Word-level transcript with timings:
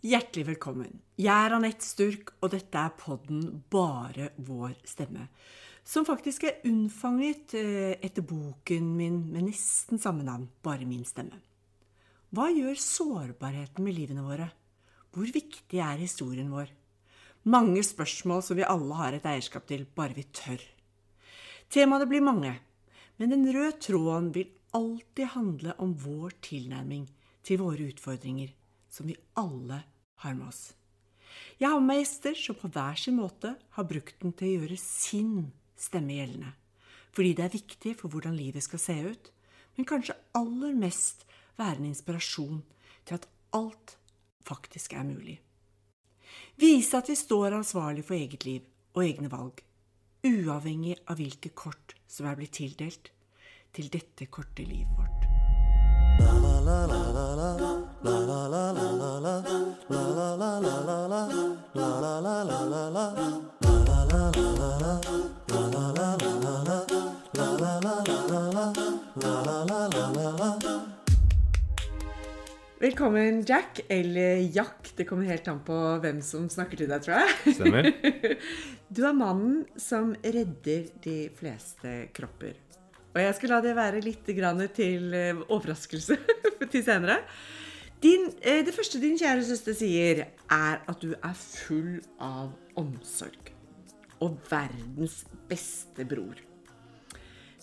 Hjertelig 0.00 0.46
velkommen. 0.46 0.94
Jeg 1.20 1.28
er 1.28 1.52
Anette 1.52 1.84
Sturk, 1.84 2.30
og 2.40 2.54
dette 2.54 2.80
er 2.80 2.94
podden 2.96 3.58
Bare 3.68 4.30
vår 4.40 4.78
stemme. 4.88 5.26
Som 5.84 6.06
faktisk 6.08 6.46
er 6.48 6.62
unnfanget 6.64 7.52
eh, 7.60 7.98
etter 8.00 8.24
boken 8.24 8.86
min 8.96 9.18
med 9.28 9.50
nesten 9.50 10.00
samme 10.00 10.24
navn, 10.24 10.46
Bare 10.64 10.88
min 10.88 11.04
stemme. 11.04 11.36
Hva 12.32 12.48
gjør 12.48 12.80
sårbarheten 12.80 13.84
med 13.84 13.98
livene 13.98 14.24
våre? 14.24 14.46
Hvor 15.12 15.28
viktig 15.28 15.84
er 15.84 16.00
historien 16.00 16.48
vår? 16.48 16.72
Mange 17.52 17.84
spørsmål 17.84 18.40
som 18.46 18.56
vi 18.56 18.64
alle 18.64 18.96
har 19.02 19.18
et 19.18 19.28
eierskap 19.28 19.68
til, 19.68 19.84
bare 19.84 20.16
vi 20.16 20.24
tør. 20.32 20.64
Temaene 21.68 22.08
blir 22.08 22.24
mange, 22.24 22.54
men 23.20 23.36
den 23.36 23.44
røde 23.52 23.76
tråden 23.84 24.32
vil 24.32 24.48
alltid 24.72 25.34
handle 25.36 25.76
om 25.76 25.92
vår 25.92 26.40
tilnærming 26.48 27.04
til 27.44 27.60
våre 27.60 27.92
utfordringer, 27.92 28.56
som 28.88 29.12
vi 29.12 29.20
alle 29.36 29.84
har 30.24 30.36
med 30.36 30.48
oss. 30.48 30.62
Jeg 31.60 31.70
har 31.70 31.82
med 31.84 32.00
gjester 32.00 32.36
som 32.38 32.56
på 32.58 32.70
hver 32.72 32.96
sin 32.98 33.18
måte 33.20 33.54
har 33.76 33.88
brukt 33.88 34.16
den 34.22 34.32
til 34.36 34.48
å 34.48 34.62
gjøre 34.62 34.78
sin 34.80 35.34
stemme 35.80 36.16
gjeldende. 36.16 36.54
Fordi 37.16 37.34
det 37.36 37.44
er 37.44 37.54
viktig 37.54 37.94
for 37.98 38.12
hvordan 38.12 38.36
livet 38.38 38.64
skal 38.64 38.82
se 38.82 38.96
ut, 39.10 39.30
men 39.76 39.88
kanskje 39.88 40.18
aller 40.38 40.76
mest 40.78 41.26
være 41.58 41.80
en 41.80 41.90
inspirasjon 41.90 42.60
til 43.08 43.18
at 43.18 43.28
alt 43.56 43.96
faktisk 44.46 44.94
er 44.96 45.06
mulig. 45.08 45.38
Vise 46.60 46.98
at 46.98 47.08
vi 47.10 47.16
står 47.18 47.56
ansvarlig 47.56 48.04
for 48.06 48.18
eget 48.18 48.46
liv 48.46 48.66
og 48.94 49.04
egne 49.04 49.30
valg, 49.32 49.62
uavhengig 50.26 50.98
av 51.08 51.20
hvilke 51.20 51.54
kort 51.56 51.96
som 52.10 52.28
er 52.28 52.38
blitt 52.38 52.58
tildelt 52.60 53.12
til 53.72 53.92
dette 53.92 54.28
korte 54.32 54.66
livet 54.66 54.96
vårt. 54.98 55.29
Velkommen, 72.80 73.44
Jack, 73.48 73.80
eller 73.88 74.36
Jack. 74.56 74.92
Det 74.96 75.04
kommer 75.04 75.24
helt 75.24 75.48
an 75.48 75.60
på 75.64 75.76
hvem 76.02 76.22
som 76.24 76.48
snakker 76.48 76.80
til 76.80 76.88
deg, 76.88 77.04
tror 77.04 77.20
jeg. 77.20 77.54
Stemmer. 77.58 77.90
Du 78.90 79.04
er 79.06 79.14
mannen 79.14 79.60
som 79.78 80.14
redder 80.24 80.88
de 81.04 81.14
fleste 81.38 81.92
kropper. 82.16 82.56
Og 83.10 83.18
jeg 83.18 83.34
skal 83.36 83.50
la 83.50 83.62
det 83.64 83.72
være 83.74 84.02
litt 84.04 84.28
til 84.76 85.14
eh, 85.14 85.40
overraskelse 85.48 86.16
til 86.72 86.84
senere. 86.84 87.18
Din, 88.02 88.30
eh, 88.40 88.62
det 88.64 88.74
første 88.74 89.00
din 89.02 89.18
kjære 89.18 89.44
søster 89.44 89.74
sier, 89.74 90.24
er 90.48 90.78
at 90.86 91.02
du 91.02 91.12
er 91.12 91.34
full 91.34 91.98
av 92.22 92.54
omsorg. 92.78 93.50
Og 94.22 94.38
verdens 94.50 95.24
beste 95.50 96.06
bror. 96.06 96.38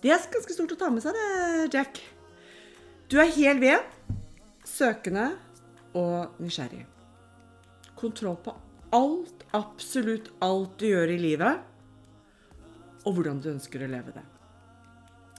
Det 0.01 0.11
er 0.11 0.29
ganske 0.29 0.53
stort 0.53 0.75
å 0.75 0.77
ta 0.77 0.91
med 0.93 1.01
seg, 1.05 1.15
det, 1.15 1.73
Jack. 1.73 2.03
Du 3.09 3.17
er 3.23 3.31
hel 3.33 3.61
ved, 3.63 3.81
søkende 4.67 5.31
og 5.97 6.37
nysgjerrig. 6.43 6.83
Kontroll 7.97 8.37
på 8.43 8.53
alt, 8.93 9.47
absolutt 9.57 10.29
alt 10.43 10.75
du 10.77 10.89
gjør 10.91 11.15
i 11.15 11.21
livet, 11.21 11.63
og 13.07 13.15
hvordan 13.15 13.39
du 13.41 13.53
ønsker 13.55 13.81
å 13.85 13.89
leve 13.89 14.13
det. 14.13 14.25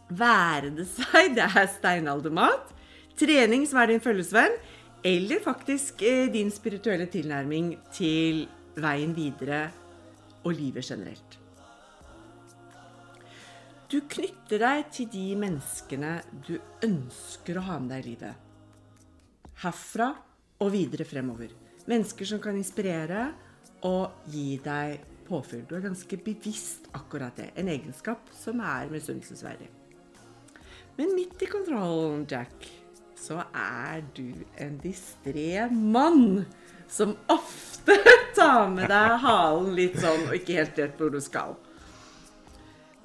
Være 0.08 0.70
det 0.72 0.86
seg 0.88 1.34
det 1.36 1.44
er 1.44 1.68
steinaldermat, 1.72 2.70
trening 3.18 3.66
som 3.68 3.82
er 3.82 3.92
din 3.92 4.04
følgesvenn, 4.04 4.54
eller 5.04 5.42
faktisk 5.44 6.02
eh, 6.02 6.30
din 6.32 6.50
spirituelle 6.50 7.06
tilnærming 7.12 7.74
til 7.94 8.46
veien 8.78 9.12
videre 9.14 9.68
og 10.44 10.54
livet 10.54 10.86
generelt. 10.86 11.38
Du 13.88 14.02
knytter 14.04 14.60
deg 14.60 14.88
til 14.92 15.08
de 15.12 15.26
menneskene 15.40 16.18
du 16.44 16.58
ønsker 16.84 17.56
å 17.56 17.64
ha 17.70 17.78
med 17.80 17.94
deg 17.94 18.02
i 18.02 18.08
livet. 18.10 18.44
Herfra 19.62 20.10
og 20.60 20.72
videre 20.74 21.06
fremover. 21.08 21.54
Mennesker 21.88 22.28
som 22.28 22.42
kan 22.42 22.58
inspirere 22.58 23.30
og 23.88 24.28
gi 24.28 24.58
deg 24.60 25.00
påfyll. 25.28 25.64
Du 25.64 25.76
er 25.78 25.86
ganske 25.88 26.20
bevisst 26.20 26.90
akkurat 26.96 27.40
det. 27.40 27.52
En 27.56 27.72
egenskap 27.72 28.28
som 28.36 28.60
er 28.60 28.92
misunnelsesverdig. 28.92 29.77
Men 30.98 31.14
midt 31.14 31.42
i 31.42 31.46
kontrollen, 31.46 32.24
Jack, 32.30 32.66
så 33.18 33.42
er 33.54 34.02
du 34.16 34.32
en 34.58 34.78
distré 34.82 35.68
mann 35.70 36.46
som 36.90 37.14
ofte 37.30 37.94
tar 38.38 38.66
med 38.72 38.90
deg 38.90 39.14
halen 39.22 39.76
litt 39.78 39.98
sånn 40.02 40.26
og 40.26 40.34
ikke 40.38 40.58
helt 40.58 40.80
vet 40.80 40.98
hvor 40.98 41.12
du 41.14 41.20
skal. 41.22 41.54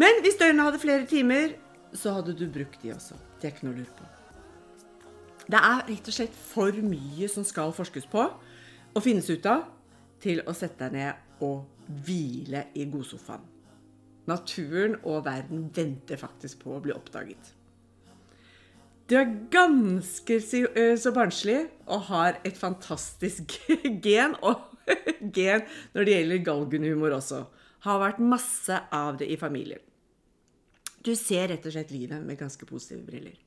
Men 0.01 0.23
hvis 0.25 0.39
døgnet 0.39 0.65
hadde 0.65 0.81
flere 0.81 1.05
timer, 1.09 1.53
så 1.93 2.15
hadde 2.17 2.33
du 2.37 2.47
brukt 2.49 2.81
de 2.81 2.95
også. 2.95 3.19
Det 3.37 3.49
er 3.49 3.53
ikke 3.53 3.67
noe 3.67 3.75
å 3.75 3.81
lure 3.83 3.95
på. 3.99 4.09
Det 5.43 5.59
er 5.59 5.87
rett 5.91 6.09
og 6.09 6.15
slett 6.15 6.35
for 6.49 6.83
mye 6.87 7.29
som 7.29 7.45
skal 7.45 7.75
forskes 7.75 8.09
på 8.09 8.25
og 8.93 9.01
finnes 9.03 9.29
ut 9.29 9.45
av, 9.49 9.67
til 10.23 10.39
å 10.47 10.53
sette 10.55 10.87
deg 10.87 10.95
ned 10.97 11.43
og 11.43 11.65
hvile 12.05 12.69
i 12.79 12.85
godsofaen. 12.89 13.43
Naturen 14.29 14.95
og 15.03 15.25
verden 15.25 15.67
venter 15.75 16.17
faktisk 16.17 16.63
på 16.63 16.77
å 16.77 16.81
bli 16.81 16.93
oppdaget. 16.95 17.51
Du 19.13 19.19
er 19.19 19.29
ganske 19.53 20.39
så 20.41 20.63
eh, 20.73 21.03
barnslig 21.13 21.59
og 21.85 22.07
har 22.07 22.39
et 22.41 22.55
fantastisk 22.57 23.51
gen. 24.05 24.33
Og 24.41 24.57
gen 25.35 25.67
når 25.93 26.07
det 26.07 26.15
gjelder 26.15 26.41
galgenhumor 26.47 27.13
også. 27.19 27.43
Har 27.85 28.01
vært 28.01 28.23
masse 28.25 28.79
av 28.89 29.19
det 29.21 29.27
i 29.29 29.37
familien. 29.37 29.83
Du 31.05 31.11
ser 31.19 31.51
rett 31.51 31.69
og 31.69 31.75
slett 31.75 31.93
livet 31.93 32.25
med 32.25 32.41
ganske 32.41 32.65
positive 32.65 33.05
briller. 33.05 33.37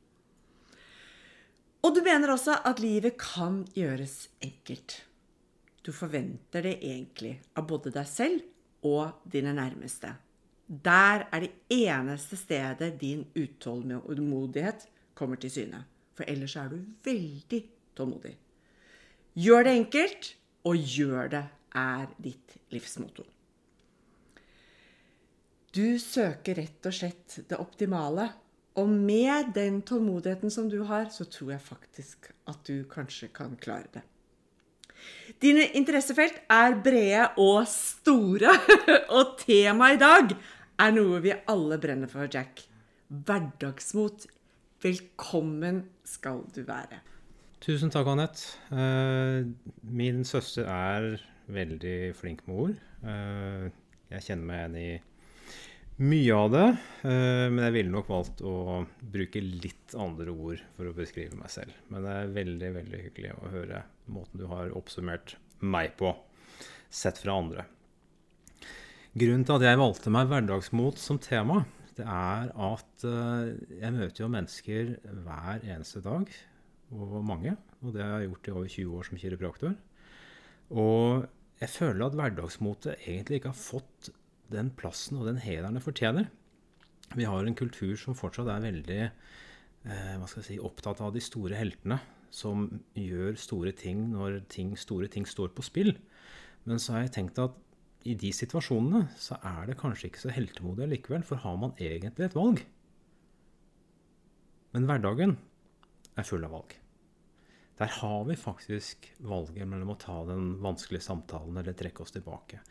Og 1.83 1.99
du 1.99 2.03
mener 2.05 2.31
også 2.31 2.61
at 2.63 2.79
livet 2.79 3.19
kan 3.19 3.65
gjøres 3.75 4.21
enkelt. 4.47 5.01
Du 5.83 5.91
forventer 5.91 6.63
det 6.63 6.77
egentlig 6.79 7.41
av 7.59 7.67
både 7.67 7.91
deg 7.91 8.07
selv 8.07 8.87
og 8.87 9.27
dine 9.35 9.57
nærmeste. 9.59 10.15
Der 10.69 11.27
er 11.27 11.43
det 11.43 11.57
eneste 11.75 12.39
stedet 12.39 13.01
din 13.03 13.27
utålmodighet 13.35 14.93
kommer 15.17 15.41
til 15.41 15.53
syne. 15.53 15.85
For 16.17 16.29
ellers 16.29 16.57
er 16.57 16.73
du 16.73 16.81
veldig 17.05 17.63
tålmodig. 17.97 18.35
Gjør 19.37 19.67
det 19.67 19.77
enkelt, 19.83 20.29
og 20.67 20.77
gjør 20.97 21.33
det 21.35 21.45
er 21.77 22.07
ditt 22.23 22.57
livsmotto. 22.73 23.27
Du 25.77 25.99
søker 26.01 26.57
rett 26.57 26.89
og 26.89 26.95
slett 26.97 27.41
det 27.51 27.59
optimale. 27.61 28.31
Og 28.81 28.89
med 28.89 29.53
den 29.57 29.81
tålmodigheten 29.89 30.53
som 30.53 30.69
du 30.73 30.83
har, 30.89 31.09
så 31.13 31.25
tror 31.29 31.55
jeg 31.55 31.65
faktisk 31.65 32.31
at 32.49 32.61
du 32.69 32.85
kanskje 32.89 33.29
kan 33.33 33.57
klare 33.61 33.89
det. 33.93 34.03
Dine 35.43 35.67
interessefelt 35.77 36.39
er 36.53 36.77
brede 36.85 37.27
og 37.41 37.67
store, 37.69 38.53
og 39.17 39.37
temaet 39.41 39.99
i 39.99 40.03
dag 40.03 40.35
er 40.81 40.97
noe 40.97 41.21
vi 41.25 41.35
alle 41.49 41.79
brenner 41.81 42.11
for, 42.11 42.29
Jack. 42.33 42.65
Hverdagsmot. 43.09 44.27
Velkommen 44.87 45.81
skal 46.07 46.45
du 46.55 46.61
være. 46.67 47.01
Tusen 47.65 47.91
takk, 47.91 48.07
Anette. 48.13 48.53
Eh, 48.71 49.49
min 49.83 50.21
søster 50.29 50.69
er 50.71 51.17
veldig 51.51 52.13
flink 52.15 52.45
med 52.47 52.61
ord. 52.63 52.77
Eh, 53.03 53.65
jeg 54.13 54.27
kjenner 54.29 54.47
meg 54.47 54.61
igjen 54.61 54.77
i 54.79 56.05
mye 56.07 56.37
av 56.37 56.53
det, 56.53 56.67
eh, 57.09 57.47
men 57.51 57.65
jeg 57.65 57.75
ville 57.79 57.95
nok 57.97 58.13
valgt 58.13 58.45
å 58.47 58.85
bruke 59.01 59.43
litt 59.43 59.97
andre 59.99 60.31
ord 60.31 60.63
for 60.77 60.87
å 60.87 60.95
beskrive 60.95 61.39
meg 61.41 61.51
selv. 61.51 61.75
Men 61.91 62.07
det 62.07 62.15
er 62.21 62.35
veldig 62.37 62.73
veldig 62.77 63.05
hyggelig 63.09 63.33
å 63.41 63.55
høre 63.57 63.83
måten 64.13 64.45
du 64.45 64.47
har 64.53 64.77
oppsummert 64.77 65.35
meg 65.65 65.97
på, 65.99 66.13
sett 66.93 67.19
fra 67.25 67.41
andre. 67.41 67.67
Grunnen 69.17 69.49
til 69.49 69.57
at 69.57 69.67
jeg 69.67 69.83
valgte 69.83 70.15
meg 70.15 70.31
hverdagsmot 70.31 71.01
som 71.01 71.19
tema, 71.19 71.65
det 71.97 72.05
er 72.05 72.51
at 72.53 73.07
eh, 73.09 73.55
jeg 73.81 73.95
møter 73.97 74.25
jo 74.25 74.33
mennesker 74.33 74.93
hver 75.25 75.65
eneste 75.65 76.03
dag, 76.05 76.29
og 76.93 77.17
mange. 77.27 77.57
Og 77.83 77.95
det 77.95 78.05
har 78.05 78.21
jeg 78.21 78.31
gjort 78.31 78.49
i 78.49 78.55
over 78.55 78.69
20 78.75 78.99
år 78.99 79.07
som 79.09 79.21
kiropraktor. 79.21 79.75
Og 80.77 81.27
jeg 81.61 81.73
føler 81.73 82.07
at 82.07 82.17
hverdagsmotet 82.19 83.07
egentlig 83.07 83.41
ikke 83.41 83.53
har 83.53 83.59
fått 83.59 84.11
den 84.53 84.71
plassen 84.79 85.19
og 85.19 85.27
den 85.31 85.41
hederen 85.43 85.79
det 85.79 85.85
fortjener. 85.85 86.29
Vi 87.17 87.27
har 87.27 87.47
en 87.47 87.59
kultur 87.59 87.95
som 87.99 88.19
fortsatt 88.19 88.51
er 88.51 88.65
veldig 88.67 89.01
eh, 89.07 90.27
si, 90.43 90.59
opptatt 90.59 91.01
av 91.01 91.15
de 91.15 91.23
store 91.23 91.59
heltene. 91.59 92.01
Som 92.35 92.69
gjør 92.99 93.39
store 93.41 93.73
ting 93.73 94.11
når 94.13 94.43
ting, 94.53 94.75
store 94.77 95.09
ting 95.09 95.25
står 95.29 95.55
på 95.57 95.65
spill. 95.65 95.95
Men 96.67 96.83
så 96.83 96.97
har 96.97 97.07
jeg 97.07 97.15
tenkt 97.17 97.41
at 97.41 97.55
i 98.07 98.15
de 98.19 98.31
situasjonene 98.35 99.07
så 99.21 99.39
er 99.43 99.71
det 99.71 99.79
kanskje 99.81 100.11
ikke 100.11 100.25
så 100.27 100.33
heltemodig 100.35 100.89
likevel. 100.93 101.25
For 101.27 101.43
har 101.43 101.59
man 101.61 101.75
egentlig 101.83 102.29
et 102.29 102.37
valg? 102.39 102.63
Men 104.77 104.89
hverdagen 104.89 105.37
er 106.17 106.27
full 106.29 106.45
av 106.47 106.55
valg. 106.57 106.77
Der 107.77 107.91
har 107.93 108.23
vi 108.25 108.39
faktisk 108.41 109.11
valget 109.29 109.69
mellom 109.69 109.93
å 109.93 109.99
ta 110.01 110.23
den 110.29 110.55
vanskelige 110.65 111.05
samtalen 111.05 111.59
eller 111.61 111.77
trekke 111.77 112.05
oss 112.05 112.15
tilbake. 112.15 112.63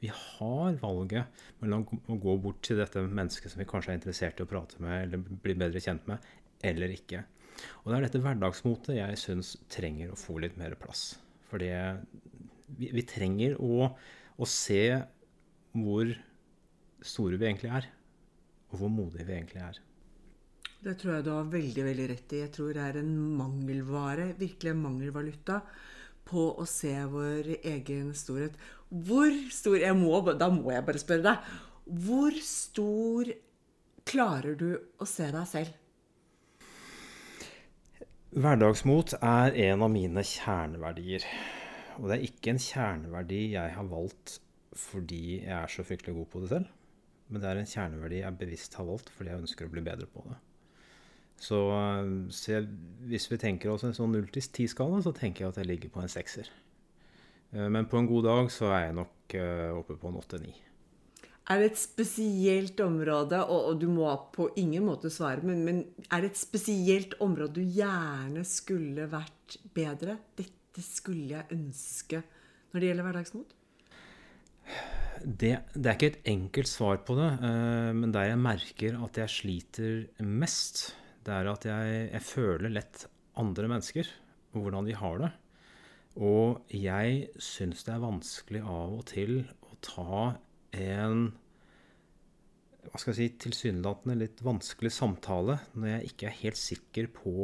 Vi 0.00 0.10
har 0.12 0.76
valget 0.80 1.42
mellom 1.60 1.86
å 1.88 2.16
gå 2.20 2.36
bort 2.44 2.60
til 2.64 2.80
dette 2.80 3.02
mennesket 3.04 3.52
som 3.52 3.60
vi 3.60 3.68
kanskje 3.68 3.94
er 3.94 4.00
interessert 4.00 4.40
i 4.40 4.44
å 4.44 4.50
prate 4.50 4.80
med 4.84 5.06
eller 5.06 5.24
bli 5.44 5.56
bedre 5.60 5.80
kjent 5.80 6.06
med, 6.08 6.20
eller 6.64 6.92
ikke. 6.92 7.24
Og 7.82 7.90
det 7.90 7.96
er 7.96 8.06
dette 8.06 8.22
hverdagsmotet 8.24 8.96
jeg 8.98 9.20
syns 9.20 9.54
trenger 9.72 10.12
å 10.12 10.20
få 10.20 10.38
litt 10.44 10.56
mer 10.60 10.76
plass. 10.80 11.14
For 11.50 11.60
vi, 11.60 12.88
vi, 12.92 13.04
trenger 13.08 13.56
å, 13.60 13.90
å 14.40 14.48
se 14.48 14.82
hvor 15.76 16.10
store 17.04 17.38
vi 17.40 17.48
egentlig 17.48 17.70
er, 17.80 17.86
og 18.70 18.80
hvor 18.80 18.92
modige 18.92 19.26
vi 19.28 19.36
egentlig 19.36 19.62
er. 19.62 19.80
Det 20.80 20.94
tror 20.96 21.14
jeg 21.14 21.24
du 21.26 21.32
har 21.34 21.48
veldig 21.52 21.84
veldig 21.84 22.06
rett 22.08 22.32
i. 22.32 22.42
Jeg 22.46 22.52
tror 22.56 22.72
det 22.76 22.84
er 22.86 23.00
en 23.02 23.12
mangelvare, 23.36 24.30
virkelig 24.38 24.72
en 24.72 24.84
mangelvaluta, 24.86 25.60
på 26.30 26.46
å 26.62 26.64
se 26.68 26.94
vår 27.10 27.50
egen 27.58 28.14
storhet. 28.16 28.56
Hvor 28.88 29.34
stor 29.52 29.82
må, 29.98 30.20
Da 30.38 30.48
må 30.52 30.72
jeg 30.72 30.86
bare 30.86 31.02
spørre 31.02 31.26
deg. 31.26 31.52
Hvor 31.84 32.36
stor 32.44 33.32
klarer 34.08 34.56
du 34.56 34.70
å 34.98 35.08
se 35.08 35.28
deg 35.34 35.46
selv? 35.50 35.76
Hverdagsmot 38.30 39.16
er 39.18 39.56
en 39.66 39.82
av 39.82 39.90
mine 39.90 40.22
kjerneverdier. 40.22 41.24
Og 42.00 42.08
det 42.08 42.16
er 42.16 42.28
ikke 42.28 42.54
en 42.54 42.62
kjerneverdi 42.64 43.40
jeg 43.54 43.74
har 43.76 43.88
valgt 43.88 44.38
fordi 44.80 45.40
jeg 45.40 45.56
er 45.56 45.70
så 45.70 45.84
fryktelig 45.84 46.14
god 46.16 46.28
på 46.32 46.42
det 46.42 46.52
selv. 46.52 46.70
Men 47.30 47.42
det 47.42 47.50
er 47.50 47.60
en 47.60 47.68
kjerneverdi 47.68 48.22
jeg 48.22 48.38
bevisst 48.40 48.78
har 48.78 48.86
valgt 48.88 49.10
fordi 49.14 49.32
jeg 49.32 49.44
ønsker 49.44 49.68
å 49.68 49.74
bli 49.74 49.84
bedre 49.84 50.08
på 50.10 50.24
det. 50.28 50.38
Så, 51.40 51.58
så 52.36 52.52
jeg, 52.52 52.66
hvis 53.08 53.30
vi 53.30 53.38
tenker 53.40 53.72
oss 53.72 53.84
en 53.88 53.96
sånn 53.96 54.12
0 54.12 54.26
til 54.32 54.44
10-skala, 54.44 55.00
så 55.04 55.12
tenker 55.16 55.46
jeg 55.46 55.54
at 55.54 55.60
jeg 55.62 55.70
ligger 55.70 55.92
på 55.94 56.02
en 56.02 56.12
sekser. 56.12 56.50
Eh, 57.54 57.68
men 57.72 57.88
på 57.88 58.00
en 58.00 58.08
god 58.10 58.28
dag 58.28 58.50
så 58.52 58.68
er 58.74 58.88
jeg 58.88 58.98
nok 58.98 59.36
eh, 59.38 59.70
oppe 59.72 59.96
på 60.00 60.10
en 60.10 60.18
8-9. 60.20 60.52
Er 61.50 61.58
det 61.58 61.70
et 61.72 61.80
spesielt 61.80 62.78
område, 62.84 63.40
og, 63.50 63.72
du 63.80 63.88
må 63.90 64.06
på 64.34 64.50
ingen 64.60 64.84
måte 64.86 65.10
svare, 65.10 65.42
men, 65.42 65.64
men, 65.66 65.80
er 66.12 66.22
det 66.22 66.34
et 66.34 66.42
spesielt 66.44 67.16
område 67.24 67.58
du 67.58 67.74
gjerne 67.80 68.44
skulle 68.46 69.08
vært 69.10 69.56
bedre? 69.74 70.20
Dette 70.38 70.59
skulle 70.84 71.26
jeg 71.32 71.56
ønske 71.56 72.22
når 72.70 72.78
det 72.80 72.90
gjelder 72.90 73.06
hverdagsmot? 73.08 73.56
Det, 75.20 75.52
det, 75.74 75.84
er 75.84 75.96
ikke 75.96 76.10
et 76.14 76.30
enkelt 76.30 76.70
svar 76.70 77.00
på 77.04 77.16
det, 77.18 77.28
eh, 77.44 77.90
men 77.96 78.12
der 78.14 78.30
jeg 78.30 78.40
merker 78.40 78.96
at 79.04 79.18
jeg 79.20 79.34
sliter 79.34 80.24
mest, 80.24 80.94
det 81.26 81.34
er 81.34 81.50
at 81.50 81.66
jeg, 81.68 81.98
jeg 82.14 82.24
føler 82.24 82.72
lett 82.72 83.04
andre 83.40 83.68
mennesker 83.68 84.08
og 84.54 84.64
hvordan 84.64 84.88
de 84.88 84.96
har 84.96 85.20
det. 85.20 85.30
Og 86.20 86.72
jeg 86.74 87.28
syns 87.42 87.84
det 87.86 87.94
er 87.94 88.02
vanskelig 88.02 88.62
av 88.64 88.96
og 88.96 89.04
til 89.10 89.42
å 89.66 89.76
ta 89.84 90.22
en 90.80 91.30
hva 92.80 92.98
skal 92.98 93.12
jeg 93.12 93.18
si, 93.18 93.40
tilsynelatende 93.44 94.16
litt 94.18 94.40
vanskelig 94.42 94.90
samtale 94.94 95.58
når 95.76 95.90
jeg 95.90 96.10
ikke 96.10 96.28
er 96.30 96.38
helt 96.40 96.58
sikker 96.58 97.10
på 97.12 97.34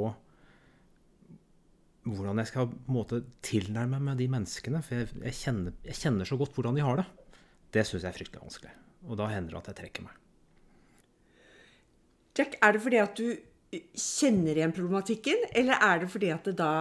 hvordan 2.07 2.41
jeg 2.41 2.51
skal 2.53 2.71
måte 2.93 3.23
tilnærme 3.45 3.99
meg 4.03 4.21
de 4.21 4.29
menneskene. 4.31 4.83
For 4.85 5.01
jeg, 5.01 5.11
jeg, 5.25 5.39
kjenner, 5.41 5.75
jeg 5.87 5.99
kjenner, 5.99 6.29
så 6.29 6.39
godt 6.41 6.55
hvordan 6.57 6.79
de 6.79 6.85
har 6.87 7.03
det. 7.03 7.07
Det 7.75 7.85
syns 7.87 8.05
jeg 8.05 8.13
er 8.13 8.19
fryktelig 8.19 8.45
vanskelig. 8.45 8.73
Og 9.07 9.19
da 9.21 9.29
hender 9.33 9.57
det 9.57 9.61
at 9.63 9.71
jeg 9.73 9.79
trekker 9.83 10.07
meg. 10.07 10.23
Jack, 12.37 12.57
er 12.63 12.77
det 12.77 12.83
fordi 12.85 13.01
at 13.01 13.19
du 13.19 13.29
kjenner 13.97 14.59
igjen 14.59 14.75
problematikken, 14.77 15.47
eller 15.57 15.81
er 15.83 16.03
det 16.03 16.11
fordi 16.13 16.31
at 16.35 16.47
det 16.49 16.57
da 16.61 16.73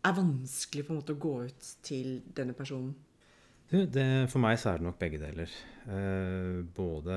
er 0.00 0.16
vanskelig 0.16 0.86
på 0.86 0.92
en 0.92 1.00
måte 1.00 1.14
å 1.14 1.20
gå 1.20 1.34
ut 1.46 1.70
til 1.86 2.18
denne 2.36 2.56
personen? 2.56 2.92
Det, 3.70 4.04
for 4.32 4.42
meg 4.42 4.56
så 4.58 4.72
er 4.72 4.80
det 4.80 4.86
nok 4.88 4.98
begge 4.98 5.20
deler. 5.22 5.52
Eh, 5.86 6.58
både 6.74 7.16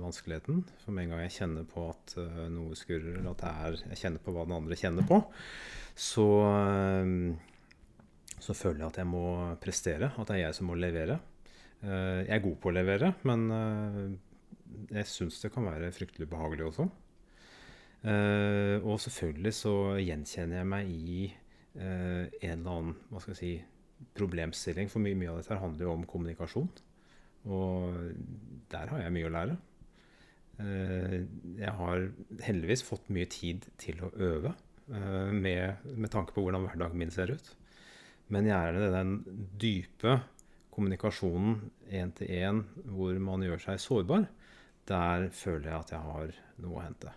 vanskeligheten, 0.00 0.62
for 0.80 0.96
med 0.96 1.04
en 1.04 1.12
gang 1.12 1.24
jeg 1.26 1.34
kjenner 1.36 1.66
på 1.68 1.84
at 1.90 2.14
uh, 2.16 2.46
noe 2.52 2.76
skurrer, 2.78 3.18
at 3.28 3.44
er, 3.50 3.76
jeg 3.90 4.00
kjenner 4.00 4.24
på 4.24 4.32
hva 4.32 4.46
den 4.48 4.56
andre 4.56 4.78
kjenner 4.80 5.04
på, 5.08 5.20
så, 5.92 6.26
uh, 6.48 8.32
så 8.40 8.56
føler 8.56 8.86
jeg 8.86 8.88
at 8.88 9.02
jeg 9.02 9.10
må 9.12 9.26
prestere. 9.60 10.14
At 10.16 10.32
det 10.32 10.38
er 10.38 10.46
jeg 10.46 10.58
som 10.58 10.72
må 10.72 10.78
levere. 10.80 11.20
Uh, 11.84 12.24
jeg 12.24 12.34
er 12.38 12.44
god 12.48 12.58
på 12.62 12.72
å 12.72 12.76
levere, 12.78 13.12
men 13.28 13.46
jeg 14.92 15.08
syns 15.12 15.42
det 15.44 15.52
kan 15.52 15.68
være 15.68 15.92
fryktelig 15.92 16.28
behagelig 16.32 16.70
også. 16.70 16.88
Uh, 18.02 18.82
og 18.82 18.98
selvfølgelig 18.98 19.52
så 19.54 19.72
gjenkjenner 20.02 20.58
jeg 20.58 20.66
meg 20.72 20.88
i 20.90 21.18
uh, 21.78 22.24
en 22.26 22.56
eller 22.56 22.72
annen 22.72 22.96
hva 23.12 23.20
skal 23.22 23.36
jeg 23.36 23.38
si, 23.38 23.52
problemstilling. 24.16 24.90
For 24.92 25.02
mye, 25.02 25.18
mye 25.18 25.32
av 25.32 25.40
dette 25.42 25.60
handler 25.60 25.88
jo 25.88 25.94
om 25.96 26.08
kommunikasjon. 26.08 26.68
Og 27.50 27.96
der 28.72 28.92
har 28.92 29.04
jeg 29.04 29.14
mye 29.14 29.28
å 29.28 29.32
lære. 29.36 29.56
Uh, 30.62 31.16
jeg 31.58 31.72
har 31.78 32.04
heldigvis 32.44 32.84
fått 32.86 33.08
mye 33.14 33.30
tid 33.32 33.66
til 33.80 34.04
å 34.04 34.12
øve 34.20 34.52
med, 34.92 35.78
med, 35.86 36.10
tanke 36.12 36.34
på 36.34 36.42
hvordan 36.44 36.66
hverdagen 36.66 36.98
min 37.00 37.12
ser 37.14 37.30
ut. 37.32 37.46
Men 38.34 38.48
gjerne 38.50 38.90
den 38.92 39.14
dype 39.62 40.18
kommunikasjonen 40.74 41.60
én 41.92 42.12
til 42.16 42.32
én 42.32 42.62
hvor 42.90 43.16
man 43.22 43.44
gjør 43.46 43.62
seg 43.62 43.80
sårbar, 43.80 44.26
der 44.90 45.28
føler 45.36 45.70
jeg 45.70 45.78
at 45.78 45.94
jeg 45.94 46.06
har 46.10 46.38
noe 46.64 46.78
å 46.78 46.84
hente. 46.84 47.12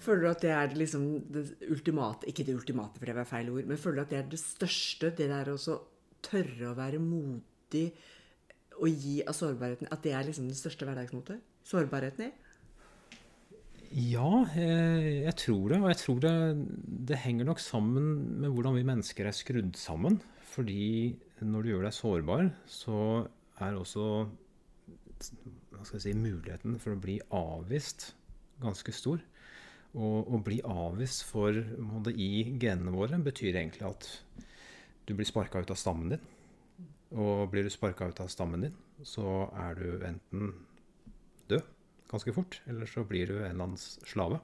Føler 0.00 0.24
du 0.24 0.30
at 0.30 0.44
det 0.44 0.52
er 0.56 0.76
liksom 0.78 1.06
det 1.32 1.42
ultimate 1.68 2.28
Ikke 2.30 2.46
det 2.46 2.54
ultimate, 2.56 2.96
for 2.96 3.10
det 3.10 3.16
var 3.18 3.28
feil 3.28 3.50
ord. 3.52 3.66
Men 3.68 3.80
føler 3.80 4.00
du 4.00 4.06
at 4.06 4.12
det 4.14 4.20
er 4.20 4.30
det 4.32 4.40
største? 4.40 5.12
Det 5.16 5.28
der 5.28 5.52
å 5.52 5.58
tørre 6.24 6.70
å 6.70 6.76
være 6.76 7.00
modig 7.02 7.90
og 8.80 8.88
gi 8.88 9.18
av 9.28 9.36
sårbarheten 9.36 9.90
At 9.92 10.04
det 10.04 10.14
er 10.16 10.28
liksom 10.28 10.48
det 10.48 10.58
største 10.58 10.88
hverdagsmotet? 10.88 11.42
Sårbarheten 11.68 12.28
i? 12.28 12.30
Ja, 13.90 14.44
jeg, 14.54 15.24
jeg, 15.24 15.34
tror 15.40 15.72
det. 15.72 15.80
Og 15.82 15.88
jeg 15.90 15.98
tror 15.98 16.20
det, 16.22 16.34
det 17.10 17.18
henger 17.24 17.48
nok 17.48 17.60
sammen 17.62 18.12
med 18.40 18.54
hvordan 18.54 18.76
vi 18.78 18.86
mennesker 18.86 19.26
er 19.26 19.34
skrudd 19.34 19.74
sammen. 19.78 20.20
Fordi 20.52 21.16
når 21.42 21.64
du 21.64 21.70
gjør 21.72 21.88
deg 21.88 21.96
sårbar, 21.96 22.52
så 22.70 23.00
er 23.60 23.76
også 23.76 24.06
hva 25.74 25.84
skal 25.84 25.98
jeg 25.98 26.04
si, 26.06 26.14
muligheten 26.16 26.78
for 26.80 26.94
å 26.94 27.00
bli 27.00 27.18
avvist 27.34 28.12
ganske 28.62 28.94
stor. 28.94 29.20
Å 29.90 30.38
bli 30.46 30.60
avvist 30.62 31.24
for 31.26 31.56
i 32.12 32.30
genene 32.62 32.92
våre 32.94 33.18
betyr 33.18 33.56
egentlig 33.56 33.88
at 33.88 34.06
du 35.08 35.16
blir 35.18 35.26
sparka 35.26 35.62
ut 35.64 35.72
av 35.72 35.78
stammen 35.80 36.12
din. 36.14 36.22
Og 37.18 37.48
blir 37.50 37.66
du 37.66 37.72
sparka 37.74 38.06
ut 38.06 38.20
av 38.22 38.30
stammen 38.30 38.68
din, 38.68 38.76
så 39.02 39.48
er 39.58 39.74
du 39.74 40.04
enten 40.06 40.52
død 41.50 41.66
ganske 42.10 42.34
fort, 42.34 42.60
eller 42.70 42.86
så 42.90 43.02
blir 43.06 43.30
du 43.30 43.36
en 43.40 43.48
eller 43.48 43.66
annen 43.66 43.80
slave. 43.80 44.38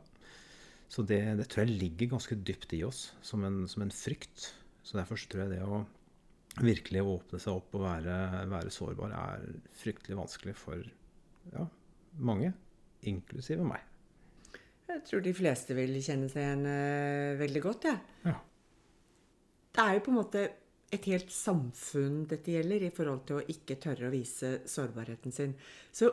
Så 0.90 1.02
det, 1.06 1.20
det 1.38 1.48
tror 1.50 1.64
jeg 1.64 1.78
ligger 1.80 2.12
ganske 2.14 2.38
dypt 2.46 2.74
i 2.74 2.82
oss, 2.86 3.12
som 3.22 3.42
en, 3.46 3.64
som 3.70 3.82
en 3.86 3.94
frykt. 3.94 4.52
Så 4.86 4.98
derfor 4.98 5.18
tror 5.18 5.44
jeg 5.44 5.56
det 5.56 5.62
å 5.66 5.82
virkelig 6.62 7.02
åpne 7.06 7.40
seg 7.42 7.58
opp 7.58 7.74
og 7.76 7.84
være, 7.84 8.18
være 8.50 8.72
sårbar 8.72 9.14
er 9.18 9.48
fryktelig 9.76 10.18
vanskelig 10.18 10.54
for 10.58 10.86
ja, 11.52 11.66
mange, 12.18 12.52
inklusive 13.06 13.66
meg. 13.66 13.82
Jeg 14.86 15.02
tror 15.08 15.24
de 15.24 15.34
fleste 15.34 15.74
vil 15.76 15.96
kjenne 15.98 16.28
seg 16.30 16.44
igjen 16.44 16.68
uh, 16.68 17.38
veldig 17.40 17.62
godt, 17.64 17.88
jeg. 17.88 17.98
Ja. 18.26 18.36
Det 19.76 19.82
er 19.82 19.96
jo 19.96 20.04
på 20.06 20.12
en 20.12 20.20
måte 20.20 20.44
et 20.94 21.08
helt 21.10 21.32
samfunn 21.34 22.22
dette 22.30 22.54
gjelder, 22.54 22.86
i 22.86 22.94
forhold 22.94 23.24
til 23.28 23.40
å 23.40 23.46
ikke 23.52 23.78
tørre 23.82 24.08
å 24.08 24.14
vise 24.14 24.52
sårbarheten 24.70 25.34
sin. 25.34 25.56
Så 25.92 26.12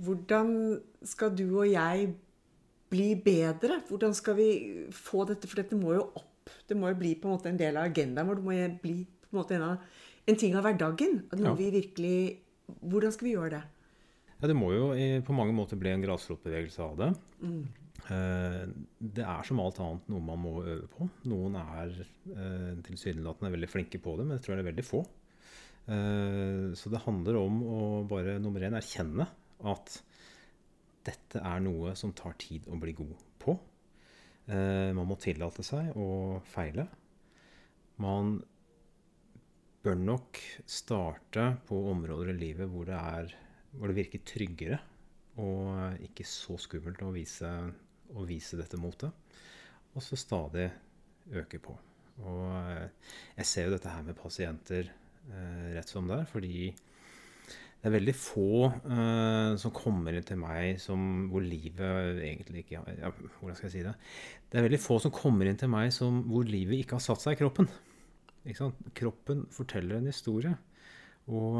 hvordan 0.00 0.52
skal 1.06 1.34
du 1.36 1.46
og 1.50 1.68
jeg 1.68 2.12
bli 2.90 3.10
bedre? 3.22 3.82
Hvordan 3.88 4.14
skal 4.16 4.38
vi 4.38 4.50
få 4.96 5.26
dette? 5.28 5.50
For 5.50 5.62
dette 5.62 5.78
må 5.78 5.94
jo 5.98 6.06
opp. 6.08 6.52
Det 6.66 6.78
må 6.78 6.90
jo 6.90 6.98
bli 6.98 7.14
på 7.20 7.28
en 7.28 7.36
måte 7.36 7.50
en 7.52 7.60
del 7.60 7.76
av 7.78 7.90
agendaen 7.90 8.30
vår. 8.30 8.40
Det 8.40 8.46
må 8.46 8.56
jo 8.56 8.70
bli 8.82 8.94
på 9.04 9.34
en 9.34 9.38
måte 9.42 9.58
en, 9.58 9.66
av, 9.68 10.06
en 10.26 10.40
ting 10.40 10.56
av 10.58 10.64
hverdagen. 10.66 11.20
At 11.30 11.42
ja. 11.42 11.56
vi 11.58 11.74
virkelig 11.80 12.16
Hvordan 12.86 13.10
skal 13.10 13.26
vi 13.26 13.30
gjøre 13.34 13.50
det? 13.56 13.60
Ja, 14.30 14.46
Det 14.46 14.54
må 14.54 14.68
jo 14.70 14.92
på 15.26 15.34
mange 15.34 15.50
måter 15.50 15.78
bli 15.78 15.90
en 15.90 16.04
grasrotbevegelse 16.04 16.84
av 16.84 16.92
det. 17.00 17.08
Mm. 17.42 17.64
Eh, 18.08 18.62
det 18.98 19.24
er 19.24 19.46
som 19.46 19.60
alt 19.62 19.80
annet 19.82 20.10
noe 20.10 20.24
man 20.24 20.40
må 20.42 20.54
øve 20.62 20.88
på. 20.90 21.08
Noen 21.30 21.58
er 21.60 21.94
eh, 22.00 22.76
tilsynelatende 22.86 23.52
veldig 23.54 23.70
flinke 23.70 24.00
på 24.02 24.16
det, 24.18 24.26
men 24.26 24.38
jeg 24.38 24.46
tror 24.46 24.56
det 24.56 24.64
er 24.64 24.70
veldig 24.70 24.86
få. 24.86 25.02
Eh, 25.90 26.68
så 26.78 26.92
det 26.92 27.02
handler 27.06 27.40
om 27.40 27.60
å 27.64 27.80
bare 28.10 28.38
nummer 28.42 28.64
én 28.66 28.78
erkjenne 28.78 29.26
at 29.70 29.98
dette 31.06 31.42
er 31.42 31.60
noe 31.64 31.94
som 31.96 32.14
tar 32.16 32.36
tid 32.40 32.68
å 32.68 32.78
bli 32.80 32.96
god 32.96 33.26
på. 33.40 33.56
Man 34.50 35.06
må 35.06 35.14
tillate 35.20 35.62
seg 35.62 35.92
å 36.00 36.40
feile. 36.50 36.82
Man 38.02 38.32
bør 39.84 40.00
nok 40.00 40.40
starte 40.66 41.44
på 41.68 41.78
områder 41.92 42.32
i 42.32 42.38
livet 42.40 42.72
hvor 42.72 42.88
det, 42.88 42.98
er, 42.98 43.30
hvor 43.76 43.92
det 43.92 43.98
virker 44.00 44.24
tryggere 44.26 44.80
og 45.40 46.02
ikke 46.04 46.26
så 46.26 46.58
skummelt 46.60 47.04
å 47.06 47.12
vise 47.14 47.52
å 48.16 48.26
vise 48.28 48.58
dette 48.58 48.80
motet. 48.80 49.10
Og 49.94 50.04
så 50.04 50.18
stadig 50.18 50.68
øke 51.36 51.60
på. 51.62 51.74
Og 52.26 52.44
eh, 52.60 52.86
jeg 53.40 53.48
ser 53.48 53.68
jo 53.68 53.74
dette 53.74 53.90
her 53.90 54.04
med 54.06 54.18
pasienter 54.18 54.90
eh, 54.90 55.66
rett 55.76 55.90
som 55.90 56.08
det 56.10 56.20
er, 56.20 56.30
fordi 56.30 56.70
det 57.80 57.88
er 57.88 57.94
veldig 57.94 58.12
få 58.12 58.48
eh, 58.68 59.52
som 59.60 59.72
kommer 59.72 60.16
inn 60.16 60.26
til 60.28 60.36
meg 60.40 60.76
som, 60.82 61.30
hvor 61.32 61.44
livet 61.44 62.20
egentlig 62.20 62.66
ikke 62.66 62.82
ja, 62.98 63.12
Hvordan 63.38 63.56
skal 63.56 63.70
jeg 63.70 63.76
si 63.78 63.84
det? 63.86 63.94
Det 64.52 64.60
er 64.60 64.66
veldig 64.66 64.82
få 64.84 64.98
som 65.00 65.14
kommer 65.16 65.48
inn 65.48 65.60
til 65.60 65.72
meg 65.72 65.94
som, 65.96 66.20
hvor 66.28 66.44
livet 66.44 66.82
ikke 66.82 66.98
har 66.98 67.06
satt 67.06 67.24
seg 67.24 67.38
i 67.38 67.40
kroppen. 67.40 67.70
Kroppen 68.96 69.46
forteller 69.52 69.96
en 69.96 70.10
historie. 70.10 70.52
Og, 71.28 71.56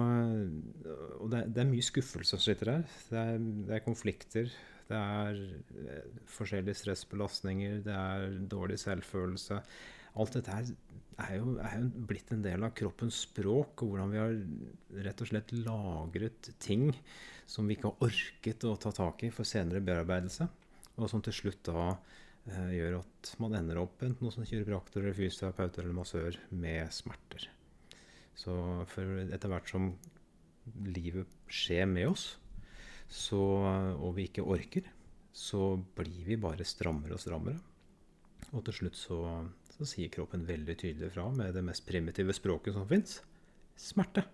og 1.21 1.31
det, 1.31 1.45
det, 1.55 1.63
er 1.63 1.69
mye 1.71 1.85
skuffelse 1.85 2.35
som 2.35 2.43
sitter 2.43 2.73
der. 2.73 2.85
Det 3.11 3.19
er, 3.21 3.41
det 3.69 3.77
er 3.77 3.85
konflikter. 3.85 4.53
Det 4.91 4.99
er 4.99 5.41
eh, 5.85 6.21
forskjellige 6.27 6.81
stressbelastninger. 6.81 7.81
Det 7.87 7.95
er 7.95 8.39
dårlig 8.51 8.81
selvfølelse. 8.83 9.61
Alt 10.19 10.35
dette 10.35 10.57
er 10.57 11.37
jo, 11.37 11.53
er 11.63 11.77
jo, 11.79 11.91
blitt 12.11 12.33
en 12.35 12.43
del 12.43 12.65
av 12.67 12.75
kroppens 12.77 13.21
språk, 13.29 13.85
og 13.85 13.93
hvordan 13.93 14.15
vi 14.15 14.19
har 14.19 15.05
rett 15.07 15.23
og 15.23 15.31
slett 15.31 15.55
lagret 15.55 16.51
ting 16.63 16.89
som 17.51 17.69
vi 17.69 17.77
ikke 17.77 17.93
har 17.93 18.09
orket 18.09 18.67
å 18.67 18.75
ta 18.81 18.93
tak 18.95 19.23
i 19.27 19.31
for 19.35 19.47
senere 19.47 19.85
bearbeidelse, 19.85 20.49
og 20.97 21.07
som 21.11 21.23
til 21.25 21.37
slutt 21.37 21.63
da 21.71 21.87
eh, 21.93 22.75
gjør 22.81 23.01
at 23.05 23.33
man 23.43 23.55
ender 23.61 23.83
opp 23.85 24.03
enten 24.07 24.27
hos 24.27 24.41
en 24.41 24.49
kiropraktor 24.49 25.07
fysioterapeut 25.15 25.79
eller 25.79 25.99
massør 26.03 26.43
med 26.51 26.91
smerter. 26.95 27.47
Så 28.39 28.55
etter 28.87 29.51
hvert 29.51 29.69
som 29.71 29.91
livet 30.87 31.29
skjer 31.51 31.89
med 31.91 32.13
oss, 32.13 32.27
så, 33.11 33.41
og 33.99 34.15
vi 34.17 34.29
ikke 34.29 34.47
orker, 34.47 34.87
så 35.35 35.75
blir 35.99 36.23
vi 36.29 36.39
bare 36.41 36.67
strammere 36.67 37.17
og 37.17 37.23
strammere. 37.23 37.59
Og 38.51 38.65
til 38.67 38.81
slutt 38.81 38.99
så 38.99 39.19
så 39.81 39.87
sier 39.89 40.13
kroppen 40.13 40.45
veldig 40.45 40.77
tydelig 40.77 41.09
fra 41.15 41.25
med 41.33 41.55
det 41.57 41.65
mest 41.65 41.87
primitive 41.89 42.35
språket 42.37 42.77
som 42.77 42.85
fins 42.89 43.17
smerte. 43.81 44.27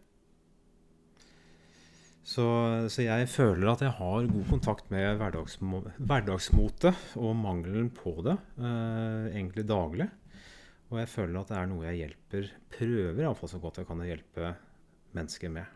Så, 2.26 2.42
så, 2.90 3.04
jeg 3.04 3.28
føler 3.30 3.68
at 3.70 3.84
jeg 3.84 3.94
har 3.94 4.26
god 4.26 4.48
kontakt 4.50 4.88
med 4.90 5.20
hverdagsmo 5.20 5.84
hverdagsmotet 6.00 7.14
og 7.22 7.36
mangelen 7.38 7.92
på 7.94 8.16
det 8.26 8.34
eh, 8.58 9.28
egentlig 9.36 9.62
daglig. 9.70 10.08
Og 10.90 11.00
jeg 11.00 11.10
føler 11.10 11.40
at 11.40 11.50
det 11.50 11.56
er 11.58 11.70
noe 11.70 11.86
jeg 11.88 12.02
hjelper 12.04 12.50
Prøver 12.76 13.24
iallfall 13.24 13.50
så 13.50 13.62
godt 13.62 13.80
jeg 13.80 13.88
kan 13.88 14.02
å 14.02 14.06
hjelpe 14.06 14.52
mennesker 15.16 15.50
med. 15.50 15.72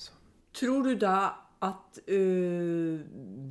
Så. 0.00 0.14
Tror 0.56 0.86
du 0.86 0.94
da 1.00 1.18
at 1.66 1.98
øh, 2.12 3.00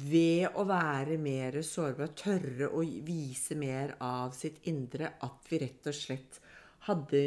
ved 0.06 0.58
å 0.58 0.66
være 0.70 1.18
mer 1.22 1.58
sårbar, 1.66 2.14
tørre 2.18 2.70
å 2.70 2.84
vise 3.06 3.58
mer 3.60 3.96
av 4.04 4.36
sitt 4.38 4.62
indre, 4.70 5.16
at 5.26 5.50
vi 5.50 5.60
rett 5.64 5.90
og 5.90 5.98
slett 5.98 6.40
hadde 6.86 7.24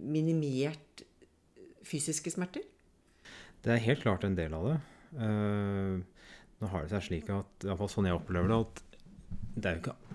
minimert 0.00 1.04
fysiske 1.86 2.32
smerter? 2.32 2.64
Det 3.62 3.74
er 3.74 3.84
helt 3.84 4.02
klart 4.04 4.24
en 4.26 4.36
del 4.38 4.56
av 4.56 4.70
det. 4.70 4.76
Uh, 5.16 6.00
nå 6.60 6.72
har 6.72 6.84
det 6.84 6.92
seg 6.94 7.06
slik 7.10 7.30
at, 7.32 7.52
i 7.62 7.68
hvert 7.68 7.80
fall 7.82 7.92
sånn 7.92 8.08
jeg 8.08 8.16
opplever 8.16 8.50
det, 8.50 8.58
at 8.64 8.82
det 9.56 9.68
er 9.68 9.76
jo 9.76 9.82
ikke 9.84 10.05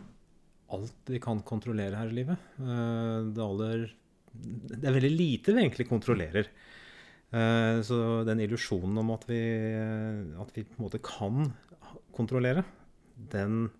alt 0.75 1.11
vi 1.11 1.19
kan 1.23 1.41
kontrollere 1.47 1.99
her 1.99 2.11
i 2.11 2.19
livet. 2.21 2.51
Uh, 2.59 3.31
det, 3.31 3.43
aller, 3.43 3.87
det, 4.33 4.83
er 4.83 4.97
veldig 4.97 5.15
lite 5.15 5.55
vi 5.55 5.65
egentlig 5.65 5.89
kontrollerer. 5.89 6.51
Eh, 7.31 7.79
så 7.87 8.27
den 8.27 8.43
illusjonen 8.43 8.97
om 8.99 9.13
at 9.15 9.23
vi, 9.29 9.39
at 10.35 10.51
vi, 10.55 10.63
på 10.67 10.75
en 10.75 10.83
måte 10.83 10.99
kan 11.03 11.53
kontrollere, 12.11 12.63
den, 13.31 13.71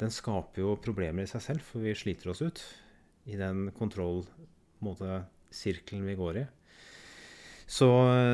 den, 0.00 0.10
skaper 0.10 0.60
jo 0.64 0.82
problemer 0.82 1.22
i 1.22 1.26
seg 1.30 1.40
selv, 1.44 1.60
for 1.62 1.80
vi 1.84 1.94
sliter 1.94 2.30
oss 2.32 2.42
ut 2.42 2.58
i 3.30 3.36
den 3.38 3.70
kontrollsirkelen 3.76 6.06
vi 6.08 6.14
går 6.18 6.36
i. 6.42 6.44
Så, 7.70 7.86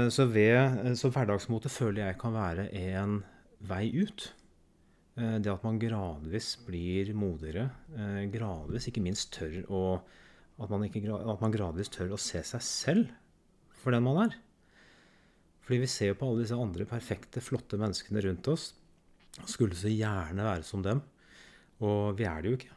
så, 0.09 0.25
ved, 0.33 0.97
så 0.97 1.13
hverdagsmotet 1.13 1.69
føler 1.69 2.07
jeg 2.07 2.17
kan 2.23 2.33
være 2.33 2.73
en 2.73 3.21
vei 3.61 3.93
ut. 3.93 4.33
Eh, 5.17 5.37
det 5.41 5.53
at 5.53 5.65
man 5.65 5.81
gradvis 5.81 6.55
blir 6.67 7.13
modigere, 7.17 7.71
eh, 7.97 8.25
gradvis 8.33 8.91
ikke 8.91 9.05
minst 9.05 9.33
tør 9.37 9.63
å 9.73 9.83
at 10.57 10.71
man, 10.73 10.87
ikke, 10.87 11.03
at 11.13 11.43
man 11.43 11.53
gradvis 11.53 11.91
tør 11.93 12.15
å 12.17 12.21
se 12.21 12.41
seg 12.45 12.63
selv 12.65 13.11
for 13.77 13.93
den 13.93 14.05
man 14.07 14.23
er. 14.23 14.37
Fordi 15.67 15.83
vi 15.83 15.91
ser 15.91 16.13
jo 16.13 16.17
på 16.21 16.31
alle 16.31 16.45
disse 16.45 16.57
andre 16.57 16.87
perfekte, 16.89 17.43
flotte 17.45 17.77
menneskene 17.77 18.23
rundt 18.25 18.49
oss. 18.49 18.71
Skulle 19.45 19.77
så 19.77 19.93
gjerne 19.93 20.47
være 20.47 20.65
som 20.65 20.81
dem. 20.85 21.03
Og 21.85 22.17
vi 22.17 22.25
er 22.25 22.41
det 22.41 22.53
jo 22.53 22.57
ikke. 22.57 22.73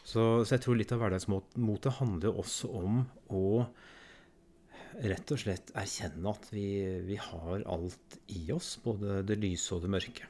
Så, 0.00 0.24
så 0.42 0.56
jeg 0.56 0.64
tror 0.64 0.80
litt 0.80 0.94
av 0.96 1.04
hverdagsmotet 1.04 1.98
handler 2.00 2.30
jo 2.32 2.42
også 2.42 2.72
om 2.80 3.04
å 3.30 3.44
rett 5.12 5.30
og 5.30 5.44
slett 5.44 5.70
erkjenne 5.78 6.34
at 6.34 6.50
vi, 6.50 6.66
vi 7.06 7.20
har 7.22 7.62
alt 7.70 8.18
i 8.34 8.48
oss. 8.56 8.74
Både 8.82 9.20
det 9.28 9.38
lyse 9.38 9.76
og 9.76 9.86
det 9.86 9.94
mørke. 9.94 10.26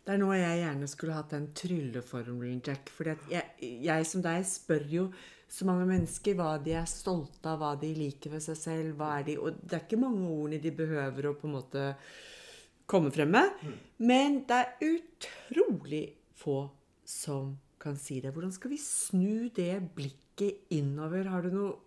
Det 0.00 0.14
er 0.14 0.20
noe 0.22 0.38
jeg 0.38 0.62
gjerne 0.62 0.88
skulle 0.88 1.16
hatt 1.16 1.34
den 1.34 1.50
trylleformelen, 1.56 2.62
Jack. 2.64 2.88
For 2.94 3.12
jeg, 3.12 3.44
jeg 3.60 4.08
som 4.08 4.24
deg 4.24 4.46
spør 4.48 4.86
jo 4.88 5.04
så 5.50 5.66
mange 5.66 5.86
mennesker 5.88 6.36
hva 6.38 6.54
de 6.62 6.76
er 6.78 6.88
stolte 6.88 7.50
av, 7.50 7.60
hva 7.60 7.74
de 7.78 7.90
liker 7.96 8.32
ved 8.36 8.44
seg 8.44 8.58
selv. 8.58 8.92
hva 8.98 9.18
er 9.18 9.26
de, 9.26 9.36
Og 9.38 9.58
det 9.60 9.76
er 9.76 9.84
ikke 9.84 10.00
mange 10.00 10.28
ordene 10.30 10.62
de 10.62 10.72
behøver 10.74 11.28
å 11.28 11.36
på 11.36 11.48
en 11.48 11.56
måte 11.58 11.84
komme 12.90 13.12
frem 13.14 13.34
med. 13.34 13.52
Mm. 13.62 13.76
Men 14.10 14.40
det 14.48 14.60
er 14.62 14.94
utrolig 14.94 16.04
få 16.38 16.62
som 17.04 17.56
kan 17.80 17.98
si 17.98 18.20
det. 18.22 18.32
Hvordan 18.32 18.54
skal 18.54 18.72
vi 18.72 18.80
snu 18.82 19.50
det 19.56 19.74
blikket 19.96 20.70
innover? 20.76 21.28
Har 21.30 21.46
du 21.46 21.54
noe 21.54 21.78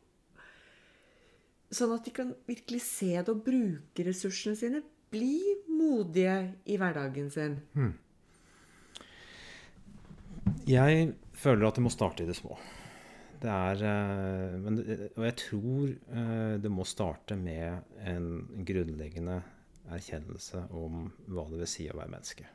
Sånn 1.73 1.89
at 1.89 2.05
de 2.05 2.11
kan 2.13 2.27
virkelig 2.45 2.83
se 2.85 3.15
det 3.17 3.31
og 3.31 3.39
bruke 3.47 4.03
ressursene 4.05 4.53
sine. 4.53 4.83
Bli 5.13 5.37
modige 5.69 6.37
i 6.65 6.77
hverdagen 6.81 7.29
sin. 7.33 7.59
Hmm. 7.73 7.93
Jeg 10.67 11.13
føler 11.37 11.67
at 11.67 11.77
det 11.77 11.83
må 11.85 11.91
starte 11.93 12.23
i 12.23 12.29
det 12.29 12.37
små. 12.37 12.57
Det 13.43 13.51
er 13.51 13.81
eh, 13.83 14.53
men, 14.63 14.79
Og 15.17 15.25
jeg 15.27 15.35
tror 15.41 15.89
eh, 15.91 16.55
det 16.63 16.71
må 16.71 16.85
starte 16.87 17.35
med 17.35 17.97
en 18.07 18.29
grunnleggende 18.63 19.41
erkjennelse 19.91 20.63
om 20.71 21.09
hva 21.27 21.43
det 21.51 21.59
vil 21.59 21.69
si 21.69 21.89
å 21.91 21.97
være 21.99 22.13
menneske. 22.13 22.47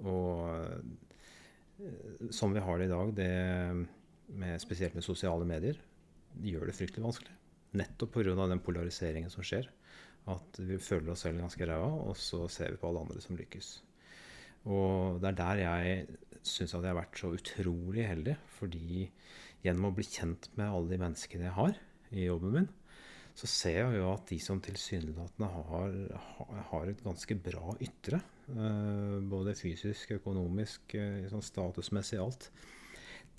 Og 0.00 0.48
eh, 0.48 2.30
som 2.32 2.54
vi 2.54 2.62
har 2.64 2.80
det 2.80 2.88
i 2.88 2.94
dag, 2.94 3.12
det 3.18 3.30
med, 4.40 4.60
spesielt 4.62 4.96
med 4.96 5.04
sosiale 5.04 5.44
medier, 5.48 5.76
gjør 6.40 6.70
det 6.70 6.76
fryktelig 6.78 7.04
vanskelig. 7.04 7.34
Nettopp 7.76 8.14
pga. 8.14 8.34
den 8.48 8.62
polariseringen 8.64 9.32
som 9.32 9.44
skjer. 9.44 9.68
At 10.32 10.56
vi 10.56 10.78
føler 10.80 11.12
oss 11.12 11.26
selv 11.26 11.42
ganske 11.42 11.66
ræva, 11.68 11.90
og 12.08 12.16
så 12.16 12.46
ser 12.48 12.72
vi 12.72 12.80
på 12.80 12.88
alle 12.88 13.02
andre 13.04 13.20
som 13.20 13.36
lykkes. 13.36 13.74
Og 14.72 15.20
det 15.20 15.28
er 15.30 15.40
der 15.40 15.60
jeg 15.60 16.06
syns 16.44 16.72
at 16.72 16.84
jeg 16.84 16.92
har 16.92 17.00
vært 17.02 17.20
så 17.20 17.32
utrolig 17.36 18.06
heldig. 18.08 18.36
Fordi 18.56 19.02
gjennom 19.64 19.90
å 19.90 19.96
bli 19.96 20.06
kjent 20.06 20.48
med 20.56 20.70
alle 20.70 20.92
de 20.92 21.00
menneskene 21.02 21.48
jeg 21.48 21.58
har 21.58 21.76
i 22.14 22.26
jobben 22.28 22.56
min, 22.56 22.72
så 23.34 23.48
ser 23.50 23.80
jeg 23.80 23.98
jo 23.98 24.08
at 24.12 24.28
de 24.30 24.38
som 24.38 24.60
tilsynelatende 24.62 25.48
har, 25.50 25.94
har 26.70 26.90
et 26.90 27.00
ganske 27.02 27.36
bra 27.42 27.74
ytre, 27.82 28.20
uh, 28.54 29.18
både 29.26 29.56
fysisk, 29.58 30.14
økonomisk, 30.20 30.94
uh, 30.94 31.24
sånn 31.32 31.42
statusmessig, 31.42 32.20
alt 32.22 32.50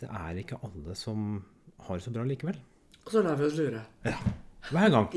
Det 0.01 0.09
er 0.11 0.41
ikke 0.41 0.59
alle 0.67 0.97
som 0.99 1.37
har 1.87 1.95
det 1.95 2.03
så 2.03 2.11
bra 2.11 2.25
likevel. 2.27 2.59
Og 3.05 3.13
så 3.13 3.23
lar 3.23 3.39
vi 3.39 3.47
oss 3.47 3.55
lure. 3.55 3.85
Ja. 4.03 4.17
Hver 4.71 4.89
gang. 4.93 5.11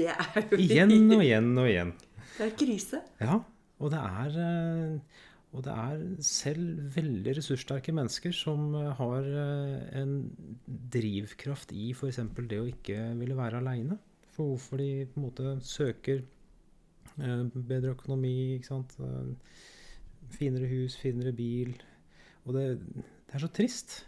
igjen 0.59 0.93
og 1.15 1.25
igjen 1.25 1.55
og 1.57 1.71
igjen. 1.71 1.95
Det 2.37 2.51
er 2.51 2.53
krise. 2.59 3.01
Ja. 3.21 3.41
Og 3.79 3.93
det 3.95 3.99
er 4.03 4.37
uh, 4.43 5.19
og 5.57 5.65
det 5.65 5.73
er 5.73 6.01
selv 6.25 6.81
veldig 6.97 7.33
ressurssterke 7.39 7.93
mennesker 7.97 8.35
som 8.37 8.75
eh, 8.77 8.91
har 8.99 9.29
eh, 9.43 10.01
en 10.03 10.13
drivkraft 10.93 11.73
i 11.73 11.93
f.eks. 11.95 12.21
det 12.51 12.59
å 12.61 12.69
ikke 12.69 12.99
ville 13.17 13.37
være 13.39 13.63
aleine. 13.63 13.97
For 14.35 14.53
hvorfor 14.53 14.83
de 14.83 15.07
på 15.09 15.19
en 15.19 15.25
måte 15.25 15.55
søker 15.65 16.21
eh, 16.21 17.47
bedre 17.55 17.95
økonomi, 17.97 18.59
ikke 18.59 18.69
sant. 18.69 18.93
Finere 20.37 20.69
hus, 20.69 20.99
finere 21.01 21.33
bil. 21.33 21.73
Og 22.45 22.53
det, 22.59 22.67
det 22.85 23.39
er 23.39 23.47
så 23.47 23.49
trist. 23.49 24.03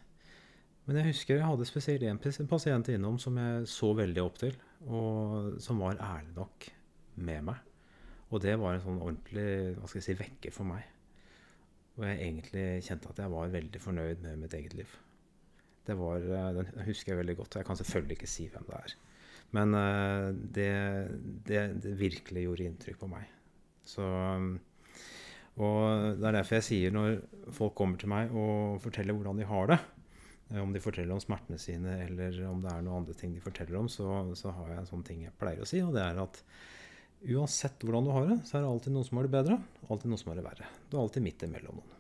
Men 0.89 0.99
jeg 0.99 1.11
husker 1.13 1.37
jeg 1.37 1.47
hadde 1.47 1.67
spesielt 1.69 2.07
én 2.09 2.21
pasient 2.51 2.89
innom 2.91 3.19
som 3.21 3.37
jeg 3.39 3.67
så 3.71 3.93
veldig 3.95 4.23
opp 4.23 4.41
til, 4.41 4.57
og 4.89 5.61
som 5.63 5.83
var 5.83 6.01
ærlig 6.01 6.33
nok 6.39 6.71
med 7.21 7.45
meg. 7.51 7.61
Og 8.31 8.43
det 8.43 8.57
var 8.61 8.77
en 8.77 8.83
sånn 8.85 9.03
ordentlig 9.03 9.77
hva 9.77 9.91
skal 9.91 10.01
jeg 10.01 10.07
si, 10.07 10.17
vekker 10.19 10.55
for 10.55 10.69
meg. 10.71 10.87
Og 11.99 12.07
jeg 12.07 12.19
egentlig 12.25 12.67
kjente 12.87 13.11
at 13.11 13.21
jeg 13.21 13.33
var 13.33 13.53
veldig 13.53 13.83
fornøyd 13.83 14.25
med 14.25 14.43
mitt 14.45 14.55
eget 14.57 14.77
liv. 14.79 14.93
Det 15.87 15.97
var, 15.99 16.23
eh, 16.23 16.53
Den 16.55 16.87
husker 16.87 17.13
jeg 17.13 17.21
veldig 17.21 17.37
godt. 17.37 17.57
Jeg 17.57 17.67
kan 17.67 17.77
selvfølgelig 17.77 18.17
ikke 18.17 18.31
si 18.31 18.47
hvem 18.49 18.67
det 18.69 18.77
er. 18.79 18.97
Men 19.51 19.75
eh, 19.75 20.27
det, 20.57 20.73
det, 21.47 21.63
det 21.83 21.99
virkelig 21.99 22.45
gjorde 22.47 22.69
inntrykk 22.71 22.99
på 23.01 23.11
meg. 23.11 23.27
Så, 23.85 24.07
og 25.61 25.81
Det 26.21 26.27
er 26.29 26.37
derfor 26.37 26.61
jeg 26.61 26.69
sier 26.69 26.95
når 26.95 27.19
folk 27.51 27.75
kommer 27.75 27.99
til 27.99 28.13
meg 28.13 28.31
og 28.31 28.79
forteller 28.85 29.17
hvordan 29.17 29.41
de 29.41 29.49
har 29.51 29.73
det, 29.73 29.81
Om 30.51 30.73
de 30.75 30.83
forteller 30.83 31.15
om 31.15 31.23
smertene 31.23 31.61
sine, 31.63 32.01
eller 32.07 32.35
om 32.49 32.63
det 32.65 32.73
er 32.73 32.83
noen 32.83 33.05
andre 33.05 33.15
ting 33.15 33.37
de 33.37 33.43
forteller 33.45 33.79
om, 33.79 33.87
så, 33.93 34.09
så 34.35 34.51
har 34.57 34.73
jeg 34.73 34.83
en 34.83 34.89
sånn 34.89 35.07
ting 35.07 35.23
jeg 35.23 35.37
pleier 35.39 35.63
å 35.63 35.69
si, 35.69 35.79
og 35.85 35.95
det 35.95 36.03
er 36.03 36.19
at 36.25 36.41
uansett 37.31 37.85
hvordan 37.85 38.09
du 38.09 38.13
har 38.15 38.29
det, 38.31 38.39
så 38.49 38.57
er 38.57 38.65
det 38.65 38.73
alltid 38.73 38.95
noen 38.97 39.07
som 39.07 39.21
har 39.21 39.29
det 39.29 39.35
bedre, 39.37 39.59
alltid 39.87 40.11
noen 40.11 40.23
som 40.23 40.33
har 40.33 40.41
det 40.41 40.47
verre. 40.49 40.69
Du 40.89 40.97
er 40.97 41.03
alltid 41.05 41.27
midt 41.27 41.47
imellom 41.47 41.81
noen. 41.81 41.97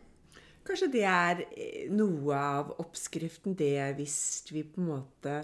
Kanskje 0.67 0.91
det 0.93 1.07
er 1.09 1.43
eh, 1.49 1.89
noe 1.93 2.37
av 2.37 2.75
oppskriften, 2.83 3.57
det 3.59 3.75
hvis 3.99 4.19
vi 4.53 4.65
på 4.67 4.83
en 4.83 4.91
måte 4.93 5.41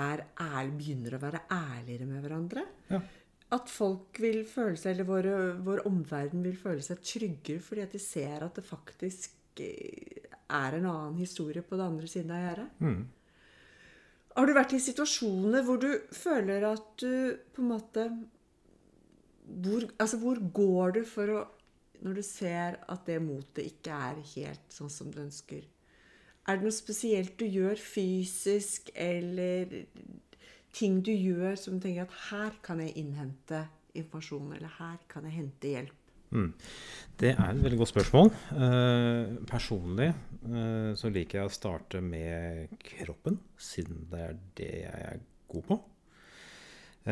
er 0.00 0.24
ærlig, 0.40 0.74
begynner 0.78 1.16
å 1.16 1.22
være 1.22 1.44
ærligere 1.52 2.08
med 2.08 2.24
hverandre. 2.24 2.64
Ja. 2.90 3.00
At 3.54 3.70
folk 3.70 4.18
vil 4.22 4.42
føle 4.48 4.78
seg, 4.80 4.94
eller 4.94 5.08
våre, 5.08 5.34
vår 5.62 5.84
omverden 5.90 6.42
vil 6.46 6.56
føle 6.58 6.82
seg 6.82 7.02
tryggere 7.04 7.62
fordi 7.62 7.84
at 7.84 7.94
de 7.94 8.00
ser 8.02 8.42
at 8.46 8.58
det 8.58 8.66
faktisk 8.66 9.62
eh, 9.62 10.23
er 10.52 10.76
en 10.76 10.86
annen 10.90 11.18
historie 11.18 11.64
på 11.64 11.78
den 11.78 11.86
andre 11.86 12.08
siden 12.10 12.32
av 12.34 12.42
gjerdet. 12.42 12.80
Mm. 12.84 13.02
Har 14.34 14.48
du 14.50 14.54
vært 14.56 14.74
i 14.74 14.82
situasjoner 14.82 15.62
hvor 15.66 15.78
du 15.82 15.90
føler 16.14 16.66
at 16.66 16.86
du 17.00 17.36
på 17.54 17.62
en 17.62 17.70
måte 17.70 18.08
hvor, 19.44 19.84
altså 20.00 20.18
hvor 20.22 20.40
går 20.56 20.96
du 20.98 21.04
for 21.08 21.34
å 21.34 21.42
Når 22.04 22.16
du 22.18 22.22
ser 22.26 22.74
at 22.90 23.06
det 23.06 23.20
motet 23.22 23.64
ikke 23.64 23.94
er 23.94 24.18
helt 24.34 24.74
sånn 24.74 24.90
som 24.92 25.08
du 25.14 25.22
ønsker? 25.22 25.62
Er 26.44 26.58
det 26.58 26.66
noe 26.66 26.74
spesielt 26.74 27.38
du 27.40 27.46
gjør 27.48 27.80
fysisk, 27.80 28.90
eller 28.92 29.86
ting 30.74 30.98
du 31.00 31.12
gjør 31.14 31.56
som 31.56 31.78
du 31.78 31.86
tenker 31.86 32.04
at 32.04 32.18
her 32.26 32.58
kan 32.66 32.82
jeg 32.84 32.92
innhente 33.00 33.62
informasjon, 33.94 34.52
eller 34.58 34.74
her 34.76 34.98
kan 35.08 35.24
jeg 35.30 35.38
hente 35.38 35.70
hjelp? 35.70 36.03
Mm. 36.34 36.50
Det 37.14 37.30
er 37.30 37.46
et 37.46 37.62
veldig 37.62 37.78
godt 37.78 37.92
spørsmål. 37.92 38.30
Eh, 38.58 39.34
personlig 39.46 40.08
eh, 40.10 40.92
så 40.98 41.10
liker 41.14 41.40
jeg 41.40 41.50
å 41.50 41.54
starte 41.54 42.00
med 42.02 42.72
kroppen, 42.82 43.38
siden 43.54 44.08
det 44.10 44.22
er 44.24 44.38
det 44.58 44.70
jeg 44.82 45.04
er 45.12 45.20
god 45.52 45.68
på. 45.68 45.78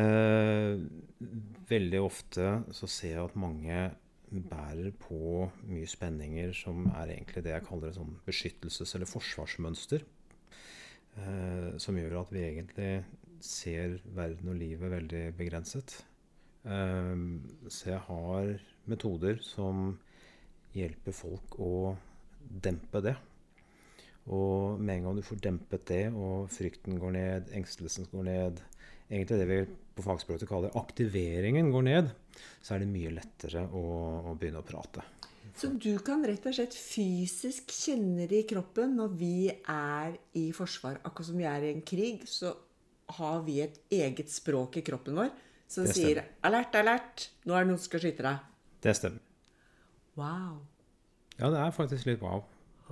Eh, 0.03 0.75
veldig 1.69 2.01
ofte 2.03 2.49
så 2.75 2.89
ser 2.89 3.15
jeg 3.15 3.23
at 3.23 3.39
mange 3.39 3.83
bærer 4.33 4.89
på 4.97 5.45
mye 5.69 5.87
spenninger 5.87 6.51
som 6.57 6.87
er 6.89 7.13
egentlig 7.13 7.45
det 7.45 7.53
jeg 7.53 7.67
kaller 7.67 7.91
et 7.91 7.99
sånn 7.99 8.15
beskyttelses- 8.27 8.95
eller 8.97 9.07
forsvarsmønster. 9.07 10.03
Eh, 11.13 11.71
som 11.77 11.95
gjør 11.95 12.23
at 12.23 12.33
vi 12.33 12.43
egentlig 12.43 12.93
ser 13.43 13.99
verden 14.17 14.49
og 14.49 14.59
livet 14.59 14.91
veldig 14.91 15.25
begrenset. 15.37 16.01
Eh, 16.65 17.15
så 17.69 17.93
jeg 17.93 18.03
har 18.09 18.55
metoder 18.89 19.39
som 19.43 19.93
hjelper 20.73 21.15
folk 21.15 21.59
å 21.61 21.93
dempe 22.41 23.01
det. 23.03 23.15
Og 24.33 24.79
med 24.79 24.97
en 24.97 25.07
gang 25.07 25.17
du 25.19 25.25
får 25.25 25.41
dempet 25.43 25.85
det, 25.89 26.03
og 26.15 26.47
frykten 26.51 26.99
går 26.99 27.15
ned, 27.17 27.51
engstelsen 27.55 28.07
går 28.11 28.29
ned 28.29 28.63
Egentlig 29.13 29.37
det 29.37 29.45
vi 29.45 29.57
på 29.93 30.01
fagspråket 30.01 30.49
kaller 30.49 30.73
aktiveringen 30.79 31.67
går 31.73 31.83
ned, 31.85 32.07
så 32.63 32.73
er 32.73 32.81
det 32.81 32.87
mye 32.89 33.11
lettere 33.13 33.65
å, 33.67 33.81
å 34.31 34.35
begynne 34.39 34.61
å 34.63 34.65
prate. 34.65 35.03
Så 35.59 35.69
du 35.77 35.91
kan 36.01 36.23
rett 36.25 36.47
og 36.49 36.55
slett 36.55 36.73
fysisk 36.73 37.69
kjenne 37.75 38.25
det 38.31 38.39
i 38.41 38.47
kroppen 38.49 38.95
når 38.97 39.11
vi 39.19 39.35
er 39.51 40.15
i 40.39 40.47
forsvar. 40.55 40.97
Akkurat 41.03 41.29
som 41.29 41.37
vi 41.37 41.45
er 41.45 41.67
i 41.67 41.73
en 41.75 41.83
krig, 41.85 42.23
så 42.25 42.55
har 43.19 43.43
vi 43.45 43.59
et 43.61 43.77
eget 43.93 44.31
språk 44.33 44.79
i 44.79 44.85
kroppen 44.87 45.19
vår 45.19 45.29
som 45.69 45.85
sier 45.89 46.23
'alert, 46.41 46.75
alert', 46.79 47.29
nå 47.45 47.53
er 47.53 47.63
det 47.63 47.69
noen 47.69 47.81
som 47.81 47.89
skal 47.91 48.03
skyte 48.05 48.25
deg. 48.25 48.52
Det 48.83 48.95
stemmer. 48.97 49.21
Wow. 50.19 50.59
Ja, 51.39 51.49
det 51.49 51.59
er 51.59 51.71
faktisk 51.73 52.05
litt 52.09 52.21
wow. 52.21 52.43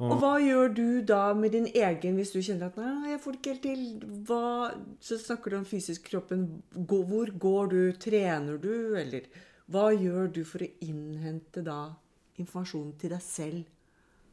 Og 0.01 0.15
hva 0.21 0.38
gjør 0.41 0.71
du 0.74 0.86
da 1.05 1.33
med 1.38 1.51
din 1.53 1.67
egen 1.67 2.15
hvis 2.17 2.31
du 2.33 2.39
kjenner 2.41 2.71
at 2.71 2.77
'nei, 2.79 3.12
jeg 3.12 3.19
får 3.21 3.36
det 3.36 3.39
ikke 3.39 3.51
helt 3.51 3.65
til'? 3.67 4.24
Hva, 4.25 4.45
så 5.03 5.17
snakker 5.19 5.51
du 5.51 5.57
om 5.60 5.67
fysisk 5.67 6.07
kroppen. 6.10 6.63
Hvor 6.74 7.29
går 7.38 7.69
du? 7.69 7.81
Trener 8.00 8.57
du? 8.57 8.95
Eller 8.98 9.27
hva 9.69 9.91
gjør 9.91 10.31
du 10.33 10.41
for 10.48 10.63
å 10.63 10.71
innhente 10.81 11.62
da 11.63 11.93
informasjonen 12.39 12.97
til 12.97 13.13
deg 13.13 13.21
selv? 13.21 13.63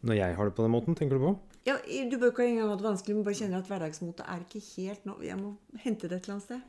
Når 0.00 0.14
jeg 0.14 0.36
har 0.38 0.44
det 0.48 0.54
på 0.54 0.64
den 0.64 0.72
måten, 0.72 0.94
tenker 0.94 1.18
du 1.18 1.26
på? 1.26 1.36
Ja, 1.66 1.76
Du 2.08 2.16
bør 2.16 2.30
ikke 2.30 2.46
engang 2.46 2.70
ha 2.70 2.76
det 2.76 2.86
vanskelig, 2.86 3.14
men 3.16 3.24
bare 3.24 3.34
kjenner 3.34 3.58
at 3.58 3.68
hverdagsmotet 3.68 4.24
er 4.24 4.40
ikke 4.40 4.62
helt 4.76 5.04
nå. 5.04 5.18
Jeg 5.22 5.36
må 5.36 5.56
hente 5.82 6.08
det 6.08 6.16
et 6.16 6.28
eller 6.28 6.38
annet 6.38 6.46
sted. 6.46 6.60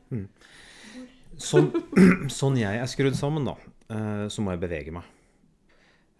Sånn, 1.40 1.70
sånn 2.40 2.58
jeg 2.58 2.82
er 2.82 2.90
skrudd 2.90 3.16
sammen, 3.16 3.46
da, 3.48 3.54
så 4.30 4.42
må 4.44 4.54
jeg 4.54 4.62
bevege 4.62 4.92
meg. 4.94 5.06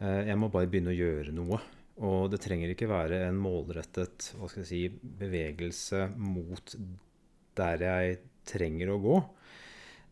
Eh, 0.00 0.26
Jeg 0.30 0.38
må 0.40 0.48
bare 0.52 0.70
begynne 0.70 0.92
å 0.94 0.96
gjøre 0.96 1.34
noe. 1.36 1.60
Og 2.00 2.30
det 2.32 2.40
trenger 2.40 2.72
ikke 2.72 2.88
være 2.88 3.18
en 3.26 3.36
målrettet 3.36 4.30
hva 4.38 4.48
skal 4.48 4.62
jeg 4.62 4.70
si, 4.70 4.80
bevegelse 5.20 6.06
mot 6.16 6.74
der 7.60 7.82
jeg 7.84 8.20
trenger 8.48 8.94
å 8.94 9.00
gå. 9.02 9.18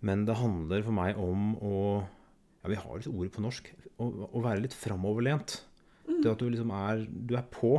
Men 0.05 0.27
det 0.29 0.37
handler 0.39 0.85
for 0.85 0.95
meg 0.95 1.17
om 1.19 1.55
å 1.65 1.79
ja, 2.63 2.69
Vi 2.71 2.77
har 2.79 2.99
litt 2.99 3.09
ord 3.09 3.31
på 3.33 3.43
norsk. 3.45 3.71
Å, 3.99 4.09
å 4.29 4.43
være 4.45 4.65
litt 4.67 4.77
framoverlent. 4.77 5.63
Det 6.09 6.29
at 6.31 6.43
du 6.43 6.49
liksom 6.51 6.71
er, 6.75 7.07
du 7.09 7.37
er 7.39 7.47
på. 7.55 7.79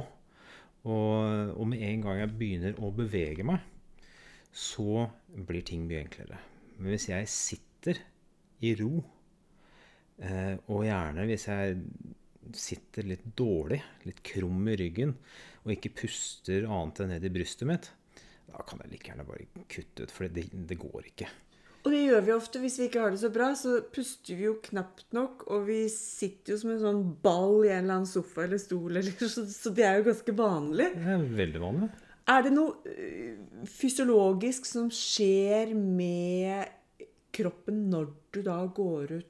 Og, 0.88 1.54
og 1.60 1.66
med 1.70 1.84
en 1.86 2.04
gang 2.06 2.22
jeg 2.24 2.34
begynner 2.40 2.78
å 2.82 2.90
bevege 2.96 3.46
meg, 3.46 3.62
så 4.56 5.06
blir 5.46 5.62
ting 5.68 5.84
mye 5.86 6.02
enklere. 6.06 6.40
Men 6.80 6.96
hvis 6.96 7.10
jeg 7.12 7.30
sitter 7.30 8.00
i 8.66 8.74
ro, 8.80 9.04
eh, 9.04 9.19
og 10.20 10.82
gjerne 10.84 11.24
hvis 11.30 11.46
jeg 11.48 11.78
sitter 12.56 13.06
litt 13.08 13.28
dårlig, 13.38 13.78
litt 14.04 14.24
krum 14.26 14.66
i 14.68 14.76
ryggen, 14.80 15.14
og 15.64 15.76
ikke 15.76 15.94
puster 16.02 16.66
annet 16.68 17.04
enn 17.04 17.14
ned 17.14 17.28
i 17.28 17.32
brystet 17.34 17.70
mitt, 17.70 17.92
da 18.50 18.64
kan 18.68 18.82
jeg 18.84 18.94
like 18.94 19.12
gjerne 19.12 19.28
bare 19.28 19.66
kutte 19.70 20.08
ut, 20.08 20.12
for 20.14 20.28
det, 20.34 20.50
det 20.52 20.80
går 20.80 21.12
ikke. 21.12 21.30
Og 21.86 21.94
det 21.94 22.02
gjør 22.04 22.26
vi 22.26 22.34
ofte 22.36 22.60
hvis 22.60 22.76
vi 22.82 22.88
ikke 22.90 23.04
har 23.06 23.14
det 23.14 23.22
så 23.22 23.30
bra. 23.32 23.54
Så 23.56 23.78
puster 23.94 24.36
vi 24.36 24.48
jo 24.50 24.58
knapt 24.66 25.14
nok, 25.16 25.46
og 25.54 25.64
vi 25.70 25.80
sitter 25.94 26.54
jo 26.54 26.60
som 26.60 26.74
en 26.74 26.82
sånn 26.84 27.04
ball 27.24 27.64
i 27.64 27.72
en 27.72 27.86
eller 27.86 28.02
annen 28.02 28.10
sofa 28.10 28.44
eller 28.44 28.60
stol, 28.62 28.92
eller, 29.00 29.16
så, 29.36 29.46
så 29.48 29.72
det 29.76 29.88
er 29.88 30.00
jo 30.00 30.10
ganske 30.10 30.36
vanlig. 30.36 30.90
Det 30.98 31.16
er 31.16 31.26
veldig 31.40 31.64
vanlig. 31.64 31.90
Er 32.30 32.46
det 32.46 32.52
noe 32.54 32.92
øh, 32.92 33.64
fysiologisk 33.66 34.68
som 34.70 34.92
skjer 34.94 35.72
med 35.74 37.08
kroppen 37.34 37.88
når 37.90 38.12
du 38.34 38.42
da 38.46 38.60
går 38.76 39.16
ut 39.16 39.30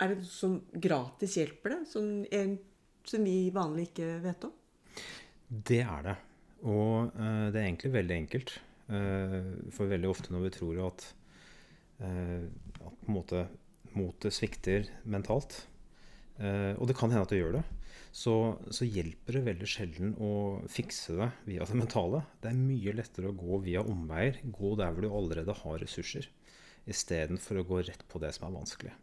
Er 0.00 0.12
det 0.12 0.22
noe 0.22 0.32
som 0.32 0.56
gratis 0.72 1.36
hjelper 1.36 1.74
det? 1.74 1.80
Som, 1.90 2.10
en, 2.24 2.56
som 3.04 3.24
vi 3.26 3.36
vanlig 3.52 3.90
ikke 3.90 4.10
vet 4.24 4.46
om? 4.48 4.52
Det 5.50 5.82
er 5.84 6.04
det. 6.06 6.16
Og 6.64 7.10
uh, 7.16 7.48
det 7.52 7.60
er 7.60 7.66
egentlig 7.66 7.92
veldig 7.96 8.16
enkelt. 8.16 8.54
Uh, 8.90 9.70
for 9.74 9.90
veldig 9.90 10.08
ofte 10.10 10.32
når 10.34 10.46
vi 10.48 10.54
tror 10.56 10.80
at, 10.88 11.04
uh, 12.02 12.46
at 12.80 12.96
på 13.02 13.10
en 13.10 13.18
måte 13.18 13.44
motet 13.96 14.34
svikter 14.34 14.86
mentalt, 15.02 15.64
og 16.40 16.86
det 16.88 16.94
kan 16.96 17.10
hende 17.10 17.26
at 17.26 17.32
det 17.34 17.40
gjør 17.40 17.56
det, 17.58 17.62
så, 18.16 18.34
så 18.72 18.86
hjelper 18.86 19.36
det 19.36 19.42
veldig 19.44 19.66
sjelden 19.68 20.14
å 20.22 20.30
fikse 20.72 21.18
det 21.18 21.26
via 21.44 21.66
det 21.66 21.76
mentale. 21.76 22.22
Det 22.40 22.48
er 22.48 22.56
mye 22.56 22.94
lettere 22.96 23.28
å 23.28 23.36
gå 23.36 23.58
via 23.66 23.82
omveier, 23.82 24.38
gå 24.46 24.70
der 24.78 24.94
hvor 24.94 25.04
du 25.04 25.10
allerede 25.10 25.58
har 25.58 25.82
ressurser, 25.82 26.30
istedenfor 26.88 27.60
å 27.60 27.66
gå 27.68 27.82
rett 27.90 28.06
på 28.08 28.22
det 28.22 28.32
som 28.38 28.46
er 28.48 28.56
vanskelig. 28.56 28.94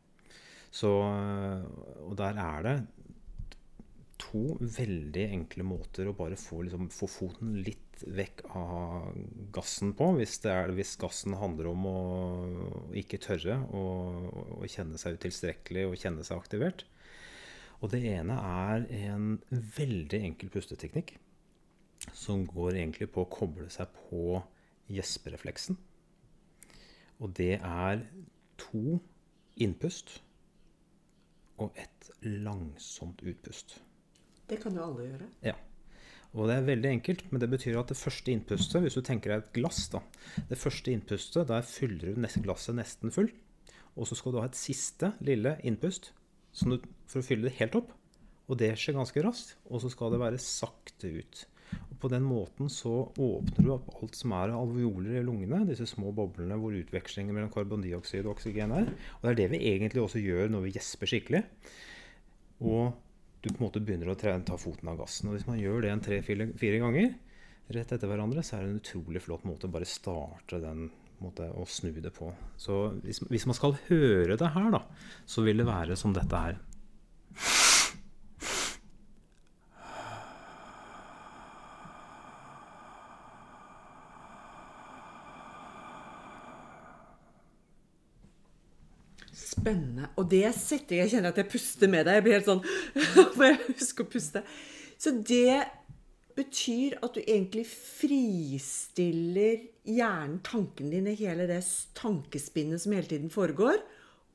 Så, 0.77 0.91
eh, 1.09 1.65
og 2.05 2.15
der 2.19 2.37
er 2.43 2.65
det 2.67 2.77
to 4.21 4.57
veldig 4.59 5.25
enkle 5.31 5.65
måter 5.65 6.09
å 6.09 6.15
bare 6.17 6.37
få, 6.39 6.63
liksom, 6.65 6.89
få 6.93 7.09
foten 7.09 7.57
litt 7.65 8.01
vekk 8.01 8.43
av 8.57 9.15
gassen 9.55 9.93
på. 9.97 10.11
Hvis, 10.17 10.37
er, 10.49 10.73
hvis 10.77 10.95
gassen 11.01 11.37
handler 11.37 11.71
om 11.71 11.87
å 11.89 11.97
ikke 12.97 13.21
tørre 13.23 13.59
å 13.73 14.65
kjenne 14.69 14.99
seg 15.01 15.17
utilstrekkelig 15.17 15.87
og 15.87 15.97
kjenne 16.01 16.25
seg 16.27 16.41
aktivert. 16.41 16.85
Og 17.81 17.93
det 17.93 18.01
ene 18.09 18.37
er 18.41 18.85
en 19.05 19.37
veldig 19.51 20.21
enkel 20.31 20.49
pusteteknikk 20.53 21.15
som 22.13 22.45
går 22.49 22.77
egentlig 22.77 23.09
på 23.13 23.23
å 23.23 23.31
koble 23.31 23.67
seg 23.73 23.89
på 24.09 24.39
gjesperefleksen. 24.93 25.77
Og 27.21 27.33
det 27.37 27.57
er 27.57 28.05
to 28.61 28.99
innpust 29.61 30.19
og 31.63 31.77
et 31.79 32.11
langsomt 32.25 33.23
utpust. 33.25 33.79
Det 34.47 34.59
kan 34.61 34.75
jo 34.77 34.85
alle 34.85 35.07
gjøre. 35.09 35.29
Ja. 35.45 35.55
Og 36.35 36.49
det 36.49 36.57
er 36.57 36.67
veldig 36.67 36.89
enkelt, 36.91 37.23
men 37.31 37.41
det 37.41 37.49
betyr 37.49 37.79
at 37.79 37.91
det 37.91 37.97
første 37.97 38.31
innpustet, 38.31 38.81
hvis 38.83 38.97
du 38.97 39.01
tenker 39.05 39.31
deg 39.31 39.43
et 39.43 39.53
glass, 39.55 39.87
da 39.89 40.03
Det 40.49 40.59
første 40.59 40.91
innpustet, 40.93 41.47
der 41.49 41.65
fyller 41.65 42.13
du 42.13 42.21
neste 42.21 42.43
glasset 42.45 42.77
nesten 42.77 43.13
full. 43.13 43.31
Og 43.97 44.07
så 44.07 44.17
skal 44.19 44.35
du 44.35 44.41
ha 44.41 44.45
et 44.45 44.59
siste 44.59 45.13
lille 45.25 45.55
innpust 45.65 46.11
som 46.53 46.73
du, 46.73 46.81
for 47.09 47.23
å 47.23 47.25
fylle 47.25 47.47
det 47.47 47.57
helt 47.57 47.77
opp. 47.79 47.93
Og 48.47 48.59
det 48.61 48.75
skjer 48.79 48.95
ganske 48.99 49.23
raskt. 49.25 49.55
Og 49.71 49.81
så 49.83 49.91
skal 49.91 50.13
det 50.13 50.21
være 50.21 50.41
sakte 50.41 51.09
ut. 51.19 51.45
Og 51.87 51.97
på 52.01 52.11
den 52.13 52.25
måten 52.27 52.69
så 52.71 53.07
åpner 53.09 53.65
du 53.65 53.73
opp 53.73 53.89
alt 53.97 54.17
som 54.19 54.35
er 54.37 54.53
alveoler 54.55 55.17
i 55.19 55.25
lungene, 55.25 55.63
disse 55.69 55.87
små 55.89 56.13
boblene 56.15 56.59
hvor 56.61 56.75
utvekslingen 56.77 57.35
mellom 57.35 57.51
karbondioksid 57.53 58.25
og 58.25 58.35
oksygen 58.35 58.75
er. 58.75 58.91
Og 59.17 59.25
det 59.25 59.33
er 59.33 59.41
det 59.41 59.49
vi 59.55 59.63
egentlig 59.73 60.03
også 60.03 60.21
gjør 60.23 60.53
når 60.53 60.67
vi 60.67 60.73
gjesper 60.77 61.13
skikkelig. 61.13 61.43
Og 62.65 62.93
du 63.41 63.49
på 63.51 63.59
en 63.59 63.67
måte 63.67 63.81
begynner 63.83 64.11
å 64.13 64.17
ta 64.17 64.59
foten 64.59 64.89
av 64.91 64.99
gassen. 65.01 65.29
Og 65.29 65.37
hvis 65.37 65.47
man 65.49 65.59
gjør 65.61 65.83
det 65.85 65.93
en 65.93 66.03
tre-fire 66.03 66.81
ganger, 66.83 67.11
rett 67.73 67.91
etter 67.91 68.09
hverandre, 68.09 68.43
så 68.45 68.57
er 68.57 68.65
det 68.65 68.71
en 68.71 68.81
utrolig 68.81 69.21
flott 69.23 69.45
måte 69.47 69.67
å 69.67 69.73
bare 69.73 69.87
starte 69.89 70.61
den 70.63 70.89
måte 71.23 71.47
å 71.49 71.65
snu 71.69 71.91
det 71.97 72.13
på. 72.13 72.29
Så 72.61 72.91
hvis, 73.03 73.23
hvis 73.29 73.47
man 73.49 73.57
skal 73.57 73.77
høre 73.87 74.37
det 74.37 74.53
her, 74.53 74.69
da, 74.73 74.83
så 75.25 75.43
vil 75.45 75.63
det 75.63 75.69
være 75.69 75.97
som 75.99 76.13
dette 76.15 76.43
her. 76.45 76.61
Spennende. 89.67 90.09
Og 90.17 90.29
det 90.31 90.47
setter 90.57 91.01
jeg 91.01 91.13
kjenner 91.15 91.35
at 91.35 91.41
jeg 91.43 91.51
puster 91.51 91.91
med 91.91 92.07
deg. 92.07 92.19
Jeg 92.19 92.25
blir 92.25 92.37
helt 92.39 92.47
sånn 92.47 92.63
Må 93.37 93.49
jeg 93.51 93.59
huske 93.67 94.05
å 94.05 94.09
puste? 94.09 94.43
Så 94.97 95.13
det 95.19 95.61
betyr 96.37 96.97
at 97.01 97.15
du 97.17 97.21
egentlig 97.23 97.65
fristiller 97.69 99.63
hjernen, 99.87 100.39
tankene 100.45 100.93
dine, 100.93 101.15
hele 101.17 101.47
det 101.49 101.63
tankespinnet 101.97 102.83
som 102.83 102.93
hele 102.93 103.09
tiden 103.09 103.31
foregår, 103.33 103.79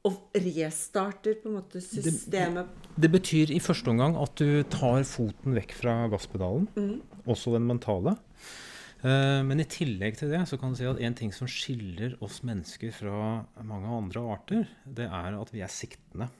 og 0.02 0.34
restarter 0.34 1.36
på 1.38 1.46
en 1.46 1.60
måte 1.60 1.78
systemet 1.78 2.66
Det 2.98 3.10
betyr 3.12 3.52
i 3.54 3.60
første 3.62 3.92
omgang 3.92 4.16
at 4.18 4.34
du 4.40 4.64
tar 4.66 5.06
foten 5.06 5.54
vekk 5.54 5.76
fra 5.78 5.94
gasspedalen, 6.10 6.66
også 7.22 7.54
den 7.54 7.68
mentale. 7.70 8.16
Eh, 9.02 9.40
Men 9.42 9.62
i 9.62 9.66
tillegg 9.66 10.18
til 10.20 10.30
det 10.30 10.44
så 10.50 10.58
kan 10.60 10.72
du 10.72 10.78
si 10.78 10.86
at 10.86 11.00
en 11.02 11.16
ting 11.18 11.32
som 11.34 11.50
skiller 11.50 12.14
oss 12.22 12.42
mennesker 12.46 12.94
fra 12.94 13.42
mange 13.66 13.90
andre 13.90 14.22
arter, 14.36 14.70
det 14.86 15.08
er 15.08 15.38
at 15.38 15.52
vi 15.54 15.64
er 15.64 15.72
siktende. 15.72 16.30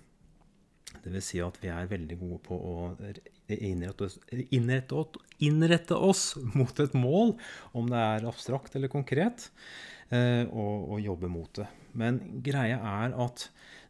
Dvs. 1.03 1.25
Si 1.25 1.41
at 1.43 1.57
vi 1.63 1.71
er 1.73 1.89
veldig 1.91 2.19
gode 2.21 2.39
på 2.47 2.55
å 2.55 2.75
innrette 3.53 4.07
oss, 4.07 4.19
innrette, 4.55 4.95
oss, 4.95 5.37
innrette 5.43 5.97
oss 5.97 6.25
mot 6.55 6.83
et 6.85 6.95
mål, 6.95 7.35
om 7.75 7.89
det 7.91 8.03
er 8.03 8.29
abstrakt 8.29 8.77
eller 8.79 8.93
konkret, 8.93 9.49
eh, 10.13 10.45
og, 10.47 10.93
og 10.93 11.03
jobbe 11.03 11.33
mot 11.33 11.51
det. 11.59 11.69
Men 11.99 12.21
greia 12.45 12.79
er 12.79 13.17
at 13.25 13.49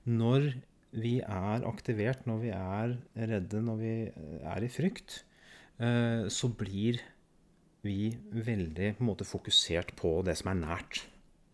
når 0.09 0.53
vi 0.93 1.19
er 1.25 1.67
aktivert, 1.69 2.25
når 2.29 2.41
vi 2.43 2.55
er 2.55 2.97
redde, 3.17 3.63
når 3.65 3.83
vi 3.83 3.95
er 4.55 4.65
i 4.65 4.71
frykt, 4.73 5.23
eh, 5.83 6.29
så 6.33 6.51
blir 6.55 7.01
vi 7.83 8.13
veldig 8.31 8.95
på 8.97 9.03
en 9.03 9.09
måte 9.09 9.27
fokusert 9.27 9.95
på 9.99 10.21
det 10.27 10.37
som 10.39 10.53
er 10.53 10.61
nært. 10.61 11.03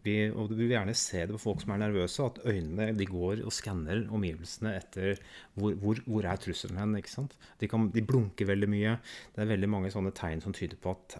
Vi, 0.06 0.14
og 0.30 0.52
vi 0.52 0.62
vil 0.62 0.76
gjerne 0.76 0.94
se 0.96 1.24
det 1.26 1.34
på 1.34 1.40
folk 1.42 1.62
som 1.64 1.72
er 1.74 1.80
nervøse, 1.82 2.24
at 2.24 2.38
øynene 2.46 2.92
de 2.96 3.06
går 3.08 3.42
og 3.42 3.52
skanner 3.52 4.04
omgivelsene 4.14 4.76
etter 4.78 5.18
hvor, 5.58 5.74
hvor, 5.82 6.00
hvor 6.06 6.28
er 6.28 6.40
trusselen 6.40 6.78
hen. 6.80 6.94
ikke 7.00 7.12
sant? 7.12 7.34
De, 7.60 7.68
kan, 7.70 7.88
de 7.92 8.04
blunker 8.06 8.48
veldig 8.48 8.70
mye. 8.70 8.94
Det 9.34 9.42
er 9.42 9.50
veldig 9.52 9.72
mange 9.72 9.90
sånne 9.94 10.14
tegn 10.16 10.44
som 10.44 10.54
tyder 10.56 10.78
på 10.80 10.94
at 10.94 11.18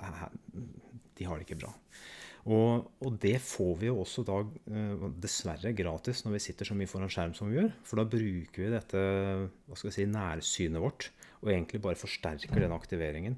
de 1.19 1.27
har 1.27 1.41
det 1.41 1.49
ikke 1.49 1.61
bra. 1.65 1.73
Og, 2.49 2.87
og, 3.05 3.17
det 3.21 3.37
får 3.45 3.75
vi 3.83 3.89
jo 3.91 3.99
også 4.01 4.23
da 4.25 4.39
eh, 4.41 5.03
dessverre 5.21 5.75
gratis 5.77 6.23
når 6.25 6.39
vi 6.39 6.43
sitter 6.47 6.69
så 6.69 6.77
mye 6.79 6.89
foran 6.89 7.11
skjerm 7.13 7.35
som 7.37 7.51
vi 7.51 7.59
gjør. 7.59 7.73
For 7.85 8.01
da 8.01 8.09
bruker 8.09 8.65
vi 8.65 8.71
dette 8.73 9.03
hva 9.03 9.77
skal 9.77 9.91
vi 9.91 9.97
si, 9.99 10.07
nærsynet 10.09 10.81
vårt 10.81 11.11
og 11.39 11.53
egentlig 11.53 11.81
bare 11.85 11.99
forsterker 11.99 12.65
den 12.65 12.75
aktiveringen. 12.75 13.37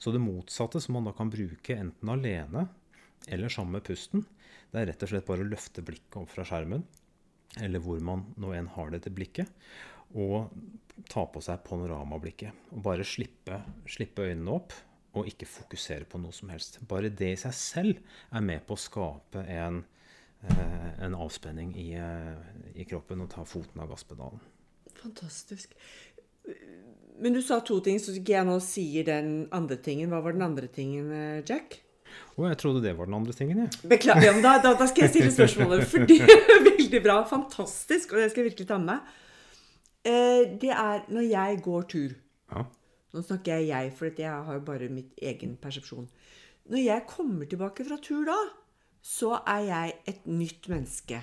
Så 0.00 0.12
det 0.14 0.22
motsatte 0.22 0.80
som 0.80 0.96
man 0.96 1.08
da 1.08 1.14
kan 1.16 1.32
bruke 1.32 1.76
enten 1.76 2.12
alene 2.12 2.68
eller 3.28 3.52
sammen 3.52 3.76
med 3.76 3.86
pusten, 3.86 4.24
det 4.72 4.80
er 4.80 4.88
rett 4.90 5.04
og 5.04 5.10
slett 5.12 5.26
bare 5.28 5.44
å 5.44 5.50
løfte 5.50 5.84
blikket 5.84 6.16
opp 6.22 6.30
fra 6.32 6.46
skjermen, 6.48 6.82
eller 7.62 7.82
hvor 7.84 8.00
man 8.02 8.24
nå 8.40 8.54
enn 8.56 8.70
har 8.72 8.94
dette 8.94 9.12
blikket, 9.14 9.50
og 10.16 10.48
ta 11.12 11.26
på 11.28 11.42
seg 11.44 11.60
panoramablikket. 11.66 12.72
Og 12.72 12.82
bare 12.84 13.06
slippe, 13.06 13.60
slippe 13.90 14.26
øynene 14.26 14.56
opp 14.56 14.74
og 15.12 15.28
ikke 15.28 15.48
fokusere 15.48 16.06
på 16.08 16.20
noe 16.20 16.32
som 16.34 16.50
helst. 16.52 16.78
Bare 16.88 17.12
det 17.12 17.34
i 17.34 17.40
seg 17.40 17.56
selv 17.56 18.00
er 18.32 18.44
med 18.44 18.64
på 18.66 18.76
å 18.76 18.80
skape 18.80 19.44
en, 19.44 19.82
eh, 20.48 20.88
en 21.04 21.14
avspenning 21.14 21.74
i, 21.76 21.92
eh, 21.94 22.34
i, 22.74 22.86
kroppen 22.88 23.20
og 23.20 23.30
ta 23.30 23.44
foten 23.44 23.82
av 23.82 23.90
gasspedalen. 23.92 24.40
Fantastisk. 25.02 25.74
Men 27.18 27.32
du 27.32 27.42
sa 27.42 27.60
to 27.60 27.80
ting, 27.80 27.98
så 27.98 28.16
ikke 28.16 28.38
jeg 28.38 28.46
nå 28.46 28.58
sier 28.60 29.04
den 29.04 29.48
andre 29.52 29.76
tingen. 29.76 30.08
Hva 30.10 30.22
var 30.22 30.32
den 30.32 30.42
andre 30.42 30.66
tingen, 30.66 31.12
eh, 31.12 31.42
Jack? 31.42 31.82
Å, 32.36 32.48
jeg 32.48 32.58
trodde 32.58 32.82
det 32.82 32.96
var 32.96 33.06
den 33.06 33.14
andre 33.14 33.32
tingen, 33.32 33.58
jeg. 33.58 33.88
Beklager. 33.88 34.22
Ja, 34.22 34.40
da, 34.40 34.58
da, 34.62 34.74
da, 34.74 34.86
skal 34.86 35.08
jeg 35.08 35.10
stille 35.10 35.32
spørsmålet. 35.32 35.88
Er 36.20 36.64
veldig 36.64 37.02
bra. 37.02 37.22
Fantastisk. 37.28 38.12
Og 38.12 38.18
det 38.18 38.30
skal 38.30 38.44
jeg 38.44 38.52
virkelig 38.52 38.68
ta 38.68 38.78
med 38.78 38.96
meg. 38.96 39.18
Det 40.60 40.72
er 40.72 41.04
når 41.08 41.28
jeg 41.28 41.62
går 41.62 41.82
tur. 41.88 42.14
Ja. 42.50 42.64
Nå 43.12 43.20
snakker 43.24 43.60
jeg 43.60 43.68
jeg, 43.68 43.92
for 43.98 44.22
jeg 44.24 44.46
har 44.48 44.64
bare 44.64 44.88
mitt 44.88 45.12
egen 45.20 45.56
persepsjon. 45.60 46.08
Når 46.72 46.80
jeg 46.84 47.06
kommer 47.10 47.48
tilbake 47.50 47.84
fra 47.84 47.98
tur 48.00 48.24
da, 48.24 48.38
så 49.02 49.34
er 49.46 49.66
jeg 49.66 49.94
et 50.08 50.26
nytt 50.30 50.68
menneske. 50.70 51.20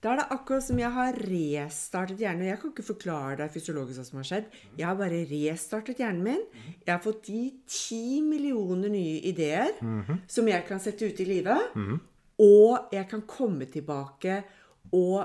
Da 0.00 0.14
er 0.14 0.20
det 0.22 0.30
akkurat 0.32 0.64
som 0.64 0.78
jeg 0.80 0.88
har 0.94 1.16
restartet 1.28 2.22
hjernen. 2.22 2.46
Jeg 2.48 2.60
kan 2.62 2.70
ikke 2.72 2.86
forklare 2.86 3.34
deg 3.42 3.50
fysiologisk 3.52 4.00
hva 4.00 4.04
som 4.06 4.20
har 4.22 4.28
skjedd. 4.30 4.46
Jeg 4.78 4.86
har 4.88 4.96
bare 4.96 5.18
restartet 5.28 6.00
hjernen 6.00 6.22
min. 6.24 6.46
Jeg 6.86 6.94
har 6.94 7.02
fått 7.04 7.26
de 7.26 7.42
ti 7.68 8.22
millioner 8.24 8.88
nye 8.88 9.18
ideer 9.28 9.74
som 10.26 10.48
jeg 10.48 10.64
kan 10.70 10.80
sette 10.80 11.04
ut 11.04 11.20
i 11.20 11.28
livet. 11.28 11.76
Og 12.40 12.88
jeg 12.96 13.04
kan 13.10 13.26
komme 13.28 13.68
tilbake 13.68 14.38
og 14.96 15.20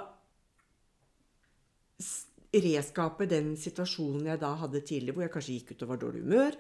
reskape 2.64 3.28
den 3.30 3.54
situasjonen 3.60 4.30
jeg 4.32 4.42
da 4.42 4.52
hadde 4.62 4.84
tidligere, 4.86 5.16
hvor 5.18 5.26
jeg 5.26 5.34
kanskje 5.34 5.58
gikk 5.58 5.74
ut 5.74 5.86
og 5.86 5.92
var 5.92 6.02
dårlig 6.04 6.24
humør, 6.26 6.58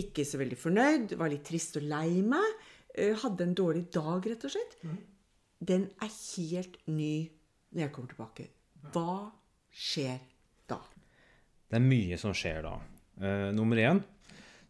ikke 0.00 0.26
så 0.28 0.40
veldig 0.40 0.58
fornøyd, 0.60 1.16
var 1.20 1.32
litt 1.32 1.44
trist 1.48 1.78
og 1.80 1.86
lei 1.90 2.22
meg, 2.26 2.64
eh, 2.94 3.14
hadde 3.24 3.48
en 3.48 3.56
dårlig 3.58 3.86
dag, 3.94 4.26
rett 4.30 4.46
og 4.48 4.54
slett. 4.54 4.78
Den 5.64 5.88
er 6.02 6.12
helt 6.12 6.78
ny 6.86 7.14
når 7.74 7.86
jeg 7.86 7.92
kommer 7.94 8.14
tilbake. 8.14 8.48
Hva 8.94 9.14
skjer 9.74 10.18
da? 10.70 10.80
Det 11.70 11.80
er 11.80 11.86
mye 11.86 12.18
som 12.20 12.34
skjer 12.36 12.64
da. 12.66 12.74
Uh, 13.14 13.50
nummer 13.54 13.78
én 13.78 14.02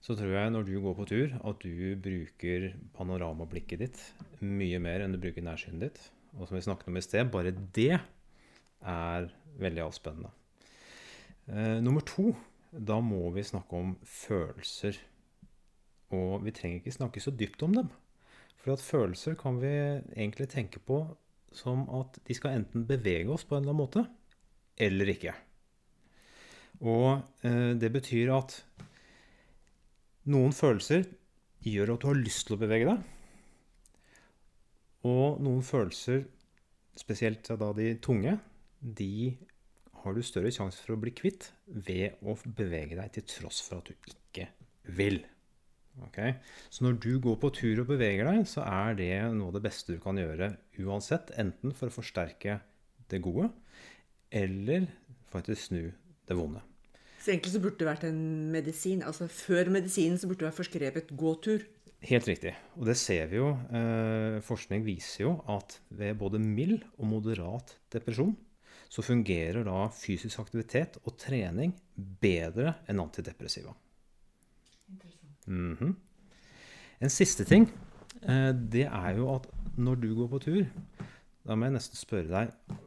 så 0.04 0.12
tror 0.16 0.34
jeg 0.37 0.52
når 0.52 0.66
du 0.68 0.74
går 0.84 0.96
på 0.98 1.06
tur, 1.08 1.30
at 1.48 1.62
du 1.64 1.94
bruker 2.04 2.74
panoramablikket 2.96 3.80
ditt 3.80 4.00
mye 4.44 4.76
mer 4.82 5.00
enn 5.00 5.14
du 5.14 5.20
bruker 5.20 5.44
nærsynet 5.44 5.87
ditt. 5.87 6.00
Og 6.37 6.48
som 6.48 6.58
vi 6.58 6.64
snakket 6.66 6.90
om 6.90 6.98
i 7.00 7.04
sted, 7.04 7.30
bare 7.32 7.54
det 7.54 7.94
er 7.96 9.28
veldig 9.62 9.84
avspennende. 9.87 10.32
Eh, 11.48 11.80
nummer 11.85 12.00
to, 12.00 12.30
da 12.72 13.00
må 13.04 13.28
vi 13.35 13.44
snakke 13.44 13.76
om 13.76 13.94
følelser. 14.09 14.96
Og 16.14 16.44
vi 16.44 16.54
trenger 16.54 16.80
ikke 16.80 16.94
snakke 16.94 17.20
så 17.20 17.35
dypt 17.35 17.62
om 17.66 17.74
dem. 17.76 17.90
For 18.62 18.72
at 18.72 18.85
følelser 18.85 19.37
kan 19.37 19.59
vi 19.61 19.72
egentlig 20.16 20.48
tenke 20.48 20.80
på 20.80 21.02
som 21.54 21.85
at 21.94 22.16
de 22.26 22.35
skal 22.35 22.57
enten 22.59 22.87
bevege 22.88 23.30
oss 23.30 23.44
på 23.46 23.54
en 23.54 23.62
eller 23.62 23.74
annen 23.74 23.83
måte, 23.85 24.07
eller 24.80 25.11
ikke. 25.12 25.35
Og 26.83 27.20
eh, 27.46 27.74
det 27.78 27.92
betyr 27.94 28.33
at 28.35 28.57
noen 30.33 30.54
følelser 30.57 31.04
gjør 31.64 31.94
at 31.94 32.02
du 32.02 32.09
har 32.09 32.18
lyst 32.18 32.48
til 32.48 32.57
å 32.57 32.62
bevege 32.64 32.88
deg. 32.88 33.04
Og 35.04 35.42
noen 35.44 35.62
følelser, 35.64 36.24
spesielt 36.96 37.52
da 37.61 37.70
de 37.76 37.92
tunge, 38.02 38.38
de 38.80 39.37
har 40.05 40.17
du 40.17 40.25
større 40.25 40.53
sjanse 40.53 40.83
for 40.85 40.95
å 40.95 41.01
bli 41.01 41.12
kvitt 41.17 41.51
ved 41.67 42.21
å 42.23 42.37
bevege 42.45 42.99
deg 42.99 43.14
til 43.14 43.25
tross 43.31 43.62
for 43.64 43.81
at 43.81 43.88
du 43.88 44.11
ikke 44.12 44.51
vil. 44.97 45.23
Okay? 46.09 46.37
Så 46.69 46.85
når 46.85 46.99
du 47.03 47.12
går 47.23 47.38
på 47.40 47.51
tur 47.55 47.83
og 47.83 47.90
beveger 47.93 48.29
deg, 48.29 48.45
så 48.51 48.64
er 48.67 48.99
det 48.99 49.11
noe 49.37 49.53
av 49.53 49.57
det 49.57 49.64
beste 49.64 49.95
du 49.95 50.03
kan 50.03 50.19
gjøre 50.19 50.53
uansett. 50.83 51.33
Enten 51.40 51.75
for 51.77 51.90
å 51.90 51.97
forsterke 51.97 52.59
det 53.12 53.23
gode, 53.25 53.51
eller 54.35 54.88
faktisk 55.33 55.71
snu 55.71 55.83
det 56.29 56.37
vonde. 56.38 56.62
Så 57.25 57.33
egentlig 57.33 57.55
så 57.55 57.62
burde 57.62 57.81
det 57.81 57.88
vært 57.88 58.09
en 58.09 58.25
medisin. 58.53 59.05
Altså 59.07 59.31
Før 59.33 59.71
medisinen 59.73 60.19
så 60.21 60.29
burde 60.29 60.45
det 60.45 60.51
vært 60.51 60.61
forskrevet 60.61 61.14
gåtur. 61.17 61.64
Helt 62.05 62.27
riktig. 62.29 62.53
Og 62.77 62.85
det 62.90 62.99
ser 63.01 63.31
vi 63.31 63.38
jo. 63.38 63.55
Eh, 63.73 64.43
forskning 64.45 64.85
viser 64.85 65.25
jo 65.25 65.38
at 65.49 65.79
ved 65.88 66.19
både 66.21 66.43
mild 66.43 66.83
og 66.99 67.09
moderat 67.14 67.79
depresjon 67.95 68.35
så 68.94 69.02
fungerer 69.02 69.66
da 69.66 69.88
fysisk 69.90 70.38
aktivitet 70.44 71.00
og 71.02 71.16
trening 71.18 71.72
bedre 72.22 72.76
enn 72.87 73.02
antidepressiva. 73.02 73.74
Mhm. 75.50 75.96
En 77.02 77.11
siste 77.11 77.44
ting, 77.44 77.66
eh, 78.22 78.52
det 78.52 78.87
er 78.87 79.16
jo 79.18 79.35
at 79.35 79.48
når 79.76 80.00
du 80.00 80.14
går 80.14 80.28
på 80.30 80.42
tur, 80.44 80.64
da 81.44 81.57
må 81.57 81.66
jeg 81.66 81.76
nesten 81.76 81.98
spørre 81.98 82.30
deg 82.30 82.78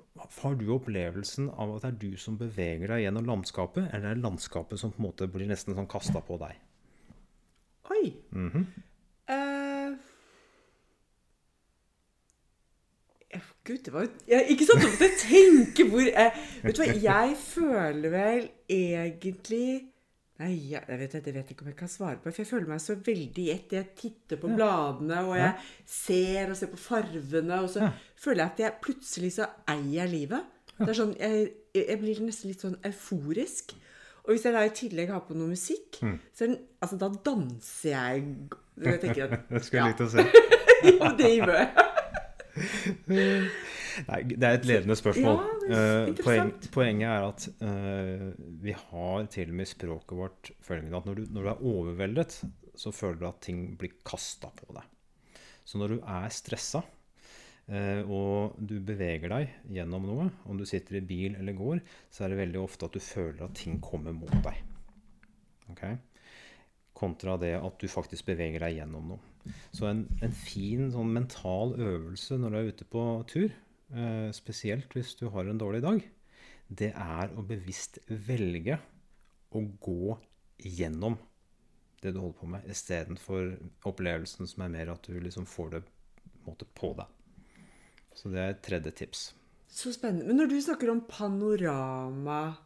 Har 0.42 0.56
du 0.58 0.66
opplevelsen 0.74 1.52
av 1.54 1.76
at 1.76 1.84
det 1.84 1.90
er 1.90 1.98
du 2.02 2.18
som 2.18 2.38
beveger 2.40 2.88
deg 2.90 3.04
gjennom 3.04 3.28
landskapet, 3.28 3.94
eller 3.94 4.10
er 4.10 4.16
det 4.16 4.24
landskapet 4.24 4.80
som 4.80 4.92
på 4.92 4.98
en 4.98 5.06
måte 5.06 5.28
blir 5.30 5.46
nesten 5.48 5.76
sånn 5.78 5.88
kasta 5.88 6.24
på 6.26 6.40
deg? 6.42 6.56
Oi. 7.94 8.16
Mhm. 8.32 8.66
Eh, 9.30 9.94
ja, 13.36 13.42
Gud, 13.68 13.82
det 13.86 13.92
var 13.94 14.06
jo 14.08 14.40
Ikke 14.54 14.66
sant, 14.70 14.84
måtte 14.86 15.08
jeg 15.10 15.18
tenke 15.22 15.86
hvor 15.92 16.06
jeg, 16.08 16.32
Vet 16.64 16.78
du 16.78 16.82
hva, 16.84 16.88
jeg 17.04 17.36
føler 17.42 18.14
vel 18.14 18.48
egentlig 18.72 19.68
Nei, 20.38 20.52
jeg, 20.70 20.84
jeg 20.88 21.00
vet, 21.02 21.14
jeg 21.18 21.34
vet 21.34 21.52
ikke 21.52 21.64
om 21.66 21.70
jeg 21.72 21.78
kan 21.80 21.90
svare 21.90 22.20
på. 22.22 22.30
For 22.30 22.44
jeg 22.44 22.50
føler 22.52 22.68
meg 22.70 22.82
så 22.84 22.94
veldig 22.94 23.42
i 23.42 23.48
ett. 23.56 23.72
Jeg 23.74 23.88
titter 23.98 24.38
på 24.38 24.52
bladene, 24.52 25.24
og 25.26 25.34
jeg 25.40 25.56
ser 25.90 26.52
og 26.54 26.60
ser 26.60 26.70
på 26.70 26.78
farvene. 26.78 27.58
Og 27.66 27.72
så 27.74 27.80
Ja. 27.82 27.90
føler 28.22 28.44
jeg 28.44 28.52
at 28.54 28.60
jeg 28.62 28.76
plutselig 28.86 29.32
så 29.40 29.48
eier 29.74 30.06
livet. 30.12 30.46
Det 30.78 30.92
er 30.92 31.00
sånn, 31.00 31.16
jeg, 31.18 31.50
jeg 31.74 31.98
blir 32.04 32.22
nesten 32.22 32.52
litt 32.52 32.62
sånn 32.62 32.78
euforisk. 32.86 33.74
Og 34.28 34.36
hvis 34.36 34.46
jeg 34.46 34.54
da 34.54 34.62
i 34.70 34.76
tillegg 34.78 35.10
har 35.16 35.26
på 35.26 35.34
noe 35.34 35.50
musikk, 35.56 35.98
Mm. 36.06 36.20
så 36.38 36.52
altså, 36.86 36.98
da 37.02 37.10
danser 37.32 37.90
jeg 37.90 38.24
Jeg 38.78 39.02
tenker 39.02 39.24
at 39.32 39.40
Det 39.50 39.64
skulle 39.66 39.82
jeg 39.82 39.82
Ja. 39.82 39.88
likt 39.90 40.06
å 40.06 40.10
se. 40.14 40.28
Jo, 40.86 41.16
det 41.18 41.34
gjør 41.40 41.58
jeg. 41.58 41.87
Nei, 44.08 44.20
det 44.30 44.46
er 44.46 44.58
et 44.58 44.68
ledende 44.68 44.98
spørsmål. 44.98 45.40
Ja, 45.40 45.54
er 45.68 45.68
Eh, 45.68 46.10
interessant. 46.12 46.68
poenget 46.74 47.10
er 47.10 47.26
at 47.28 47.48
uh, 47.62 48.28
vi 48.64 48.76
har 48.78 49.26
til 49.34 49.52
og 49.52 49.58
med 49.60 49.68
i 49.68 49.72
språket 49.72 50.20
vårt 50.20 50.52
følgende 50.64 51.00
at 51.00 51.10
når 51.10 51.20
du, 51.20 51.24
når 51.34 51.44
du 51.48 51.50
er 51.52 51.66
overveldet, 51.72 52.38
så 52.78 52.94
føler 52.94 53.20
du 53.22 53.28
at 53.28 53.42
ting 53.44 53.66
blir 53.80 53.98
kasta 54.06 54.52
på 54.54 54.70
deg. 54.78 54.86
Så 55.68 55.82
når 55.82 55.96
du 55.96 55.98
er 56.00 56.30
stressa, 56.32 56.84
uh, 57.74 58.02
og 58.06 58.60
du 58.60 58.78
beveger 58.80 59.34
deg 59.34 59.58
gjennom 59.80 60.08
noe, 60.08 60.30
om 60.48 60.60
du 60.60 60.66
sitter 60.70 61.02
i 61.02 61.06
bil 61.08 61.36
eller 61.40 61.58
går, 61.58 61.82
så 62.10 62.26
er 62.26 62.34
det 62.34 62.44
veldig 62.44 62.62
ofte 62.64 62.88
at 62.88 62.96
du 62.96 63.04
føler 63.04 63.48
at 63.48 63.58
ting 63.60 63.82
kommer 63.84 64.16
mot 64.16 64.38
deg. 64.46 64.62
Okay? 65.74 65.98
Kontra 66.98 67.36
det 67.42 67.58
at 67.60 67.82
du 67.82 67.90
faktisk 67.92 68.30
beveger 68.30 68.64
deg 68.64 68.80
gjennom 68.80 69.14
noe. 69.14 69.34
Så 69.76 69.88
en, 69.90 70.06
en 70.22 70.32
fin 70.36 70.90
sånn 70.94 71.14
mental 71.14 71.76
øvelse 71.78 72.38
når 72.40 72.54
du 72.54 72.58
er 72.60 72.70
ute 72.72 72.88
på 72.92 73.04
tur, 73.30 73.52
eh, 73.94 74.30
spesielt 74.36 74.94
hvis 74.96 75.16
du 75.20 75.28
har 75.34 75.48
en 75.48 75.60
dårlig 75.62 75.82
dag, 75.86 76.04
det 76.70 76.92
er 76.94 77.32
å 77.38 77.46
bevisst 77.48 78.00
velge 78.08 78.80
å 79.56 79.62
gå 79.80 80.18
gjennom 80.60 81.18
det 82.02 82.12
du 82.14 82.20
holder 82.20 82.40
på 82.40 82.50
med, 82.52 82.66
istedenfor 82.70 83.54
opplevelsen 83.90 84.48
som 84.50 84.64
er 84.66 84.74
mer 84.74 84.92
at 84.94 85.08
du 85.08 85.16
liksom 85.20 85.48
får 85.50 85.72
det 85.78 85.84
måte, 86.46 86.68
på 86.76 86.94
deg. 86.98 87.08
Så 88.18 88.30
det 88.34 88.40
er 88.42 88.54
et 88.54 88.62
tredje 88.66 88.92
tips. 89.00 89.24
Så 89.70 89.92
spennende. 89.94 90.28
Men 90.28 90.40
når 90.42 90.52
du 90.52 90.62
snakker 90.62 90.90
om 90.92 91.02
panorama, 91.10 92.58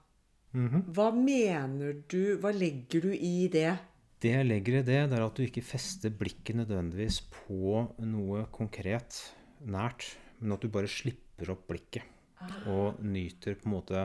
Mhm. 0.53 0.83
hva 0.91 1.11
mener 1.15 2.03
du? 2.09 2.37
Hva 2.37 2.51
legger 2.51 3.01
du 3.01 3.13
i 3.13 3.47
det? 3.47 3.77
Det 4.21 4.31
jeg 4.35 4.45
legger 4.45 4.79
i 4.79 4.83
det, 4.85 4.99
det 5.09 5.17
er 5.17 5.23
at 5.25 5.37
du 5.37 5.41
ikke 5.43 5.63
fester 5.65 6.13
blikket 6.13 6.59
nødvendigvis 6.59 7.21
på 7.33 7.87
noe 8.05 8.43
konkret 8.53 9.17
nært, 9.65 10.05
men 10.39 10.53
at 10.53 10.61
du 10.61 10.69
bare 10.73 10.89
slipper 10.89 11.53
opp 11.55 11.67
blikket 11.71 12.05
og 12.69 13.01
nyter 13.05 13.55
på 13.57 13.69
en 13.69 13.73
måte 13.75 14.03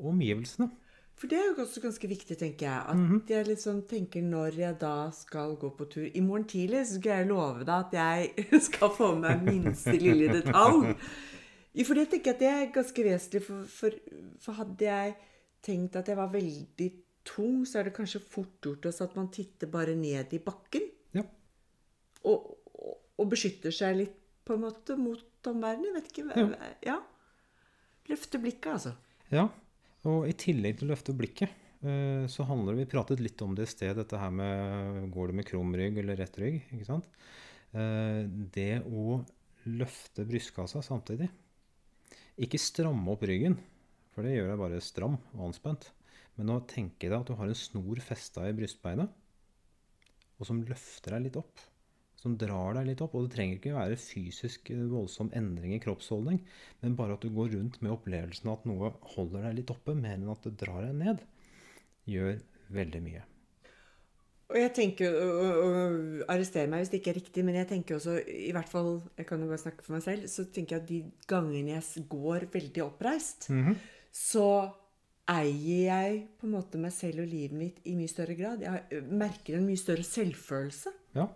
omgivelsene. 0.00 0.70
For 1.16 1.28
det 1.30 1.36
er 1.38 1.50
jo 1.52 1.62
også 1.62 1.82
ganske 1.84 2.08
viktig, 2.08 2.36
tenker 2.40 2.66
jeg. 2.66 2.84
At 2.88 2.96
Mhm. 2.96 3.22
jeg 3.28 3.46
liksom 3.46 3.82
tenker 3.86 4.22
når 4.22 4.56
jeg 4.58 4.78
da 4.80 5.10
skal 5.12 5.56
gå 5.56 5.70
på 5.76 5.84
tur. 5.90 6.06
I 6.14 6.20
morgen 6.20 6.44
tidlig 6.48 6.86
så 6.86 6.98
skal 6.98 7.18
jeg 7.18 7.28
love 7.28 7.64
deg 7.64 7.68
at 7.68 7.92
jeg 7.92 8.60
skal 8.68 8.88
få 8.96 9.14
med 9.14 9.42
meg 9.44 9.62
minste 9.64 9.92
lille 10.00 10.32
detalj. 10.32 10.96
For 11.86 11.94
det 11.94 12.08
tenker 12.10 12.32
jeg 12.32 12.34
at 12.34 12.40
det 12.40 12.48
er 12.48 12.72
ganske 12.74 13.04
vesentlig. 13.04 13.42
For, 13.46 13.64
for, 13.64 13.90
for 14.40 14.52
hadde 14.52 14.84
jeg 14.88 15.14
tenkt 15.62 15.96
at 15.96 16.08
jeg 16.08 16.16
var 16.16 16.32
veldig 16.32 16.92
tung, 17.28 17.62
så 17.68 17.78
er 17.80 17.88
det 17.88 17.94
kanskje 17.96 18.20
fort 18.24 18.58
gjort 18.64 18.86
også 18.90 19.06
at 19.08 19.16
man 19.18 19.30
titter 19.34 19.70
bare 19.70 19.94
ned 19.98 20.32
i 20.34 20.40
bakken. 20.42 20.88
Ja. 21.16 21.24
Og, 22.28 22.52
og, 22.74 22.98
og 23.18 23.30
beskytter 23.32 23.74
seg 23.74 23.96
litt 24.00 24.18
på 24.46 24.56
en 24.56 24.64
måte 24.64 24.96
mot 24.98 25.22
omverdenen. 25.50 25.94
Vet 25.98 26.10
ikke. 26.12 26.28
ja. 26.36 26.70
Ja. 26.86 26.98
Løfte 28.10 28.40
blikket, 28.42 28.72
altså. 28.74 28.94
Ja, 29.30 29.44
og 30.10 30.24
i 30.26 30.32
tillegg 30.34 30.80
til 30.80 30.88
å 30.88 30.92
løfte 30.92 31.14
blikket, 31.16 31.52
eh, 31.86 32.24
så 32.28 32.44
handler 32.48 32.74
det 32.74 32.82
Vi 32.82 32.90
pratet 32.96 33.22
litt 33.22 33.40
om 33.46 33.54
det 33.54 33.68
i 33.68 33.70
sted, 33.70 33.94
dette 33.96 34.18
her 34.18 34.32
med 34.34 35.06
går 35.14 35.30
det 35.30 35.36
med 35.38 35.46
krum 35.46 35.70
rygg 35.78 36.00
eller 36.02 36.18
rett 36.18 36.38
rygg. 36.42 36.58
ikke 36.74 36.88
sant? 36.88 37.06
Eh, 37.72 38.26
Det 38.52 38.82
å 38.90 39.20
løfte 39.70 40.26
brystkassa 40.26 40.82
samtidig. 40.82 41.30
Ikke 42.42 42.58
stramme 42.58 43.12
opp 43.14 43.22
ryggen, 43.28 43.54
for 44.12 44.26
det 44.26 44.34
gjør 44.34 44.50
deg 44.50 44.58
bare 44.64 44.80
stram 44.82 45.14
og 45.36 45.44
anspent. 45.46 45.92
Men 46.38 46.54
å 46.54 46.62
tenke 46.68 47.10
deg 47.10 47.18
at 47.18 47.28
du 47.28 47.36
har 47.36 47.50
en 47.50 47.58
snor 47.58 48.00
festa 48.04 48.46
i 48.48 48.54
brystbeinet, 48.56 49.10
og 50.40 50.48
som 50.48 50.62
løfter 50.66 51.16
deg 51.16 51.28
litt 51.28 51.38
opp. 51.38 51.60
Som 52.22 52.36
drar 52.38 52.76
deg 52.78 52.86
litt 52.88 53.02
opp. 53.04 53.16
Og 53.18 53.26
det 53.26 53.34
trenger 53.34 53.58
ikke 53.58 53.74
være 53.74 53.98
fysisk 53.98 54.70
voldsom 54.90 55.32
endring 55.38 55.74
i 55.76 55.82
kroppsholdning, 55.82 56.40
men 56.82 56.96
bare 56.98 57.18
at 57.18 57.24
du 57.24 57.30
går 57.34 57.52
rundt 57.56 57.80
med 57.82 57.94
opplevelsen 57.94 58.48
av 58.50 58.60
at 58.60 58.70
noe 58.70 58.92
holder 59.16 59.48
deg 59.48 59.60
litt 59.60 59.74
oppe, 59.74 59.94
mer 59.98 60.16
enn 60.18 60.30
at 60.32 60.46
det 60.46 60.56
drar 60.62 60.86
deg 60.86 60.96
ned, 60.98 61.22
gjør 62.10 62.40
veldig 62.72 63.04
mye. 63.04 63.26
Og 64.52 64.58
jeg 64.60 64.72
tenker, 64.76 65.14
og, 65.16 66.24
Arrester 66.28 66.68
meg 66.68 66.82
hvis 66.82 66.90
det 66.92 67.00
ikke 67.00 67.12
er 67.14 67.18
riktig, 67.22 67.44
men 67.46 67.56
jeg 67.56 67.70
tenker 67.70 67.96
også, 67.96 68.18
i 68.20 68.50
hvert 68.52 68.68
fall, 68.68 68.98
jeg 69.16 69.28
kan 69.28 69.40
jo 69.40 69.48
bare 69.48 69.62
snakke 69.62 69.86
for 69.86 69.96
meg 69.96 70.04
selv, 70.04 70.28
så 70.28 70.44
tenker 70.52 70.76
jeg 70.76 70.82
at 70.82 70.90
de 70.90 71.28
gangene 71.30 71.72
jeg 71.72 72.04
går 72.12 72.46
veldig 72.52 72.84
oppreist, 72.84 73.48
så 74.12 74.46
eier 75.30 75.84
jeg 75.86 76.16
på 76.40 76.48
en 76.48 76.56
måte 76.56 76.80
meg 76.80 76.92
selv 76.94 77.22
og 77.22 77.30
livet 77.30 77.54
mitt 77.56 77.78
i 77.86 77.94
mye 77.98 78.10
større 78.10 78.34
grad. 78.38 78.64
Jeg 78.64 79.04
merker 79.06 79.58
en 79.58 79.68
mye 79.68 79.80
større 79.80 80.04
selvfølelse. 80.06 80.92
Ja. 81.14 81.28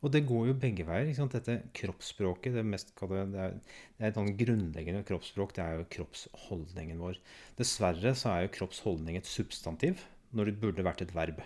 Og 0.00 0.12
det 0.14 0.22
går 0.28 0.46
jo 0.48 0.56
begge 0.56 0.86
veier. 0.88 1.10
Dette 1.32 1.56
kroppsspråket, 1.76 2.54
det, 2.56 2.64
mest, 2.64 2.92
det, 2.96 3.20
er, 3.20 3.56
det 3.98 4.04
er 4.04 4.08
et 4.08 4.16
sånn 4.16 4.32
grunnleggende 4.36 5.04
kroppsspråk, 5.08 5.52
det 5.56 5.64
er 5.64 5.80
jo 5.80 5.88
kroppsholdningen 5.96 7.02
vår. 7.04 7.20
Dessverre 7.60 8.14
så 8.16 8.32
er 8.32 8.46
jo 8.46 8.54
kroppsholdning 8.56 9.20
et 9.20 9.28
substantiv 9.28 10.04
når 10.36 10.48
det 10.48 10.60
burde 10.62 10.86
vært 10.86 11.04
et 11.04 11.14
verb. 11.16 11.42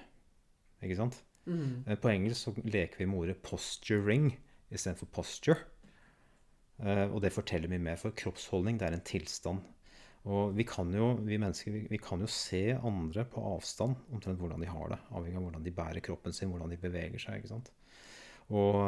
Ikke 0.85 0.99
sant? 1.01 1.19
Mm. 1.51 1.85
På 2.01 2.11
engelsk 2.13 2.47
så 2.47 2.55
leker 2.63 3.03
vi 3.03 3.09
med 3.11 3.19
ordet 3.19 3.43
'posturing' 3.43 4.33
istedenfor 4.71 5.11
'posture'. 5.13 5.65
Eh, 6.79 7.07
Og 7.11 7.23
det 7.23 7.33
forteller 7.33 7.69
mye 7.69 7.79
mer, 7.79 7.97
for 7.97 8.11
kroppsholdning 8.11 8.79
det 8.79 8.89
er 8.89 8.97
en 8.97 9.09
tilstand. 9.09 9.61
Og 10.25 10.55
vi 10.57 10.65
kan 10.65 10.89
jo, 10.97 11.11
vi 11.21 11.37
mennesker 11.37 11.75
vi, 11.75 11.83
vi 11.91 12.01
kan 12.01 12.23
jo 12.25 12.29
se 12.31 12.63
andre 12.79 13.27
på 13.29 13.43
avstand 13.45 14.07
omtrent 14.15 14.41
hvordan 14.41 14.63
de 14.65 14.71
har 14.71 14.95
det. 14.95 15.01
Avhengig 15.13 15.37
av 15.37 15.47
hvordan 15.49 15.67
de 15.67 15.75
bærer 15.77 16.05
kroppen 16.05 16.33
sin, 16.33 16.49
hvordan 16.53 16.73
de 16.73 16.81
beveger 16.81 17.21
seg. 17.21 17.43
ikke 17.43 17.53
sant? 17.53 17.73
Og, 18.49 18.81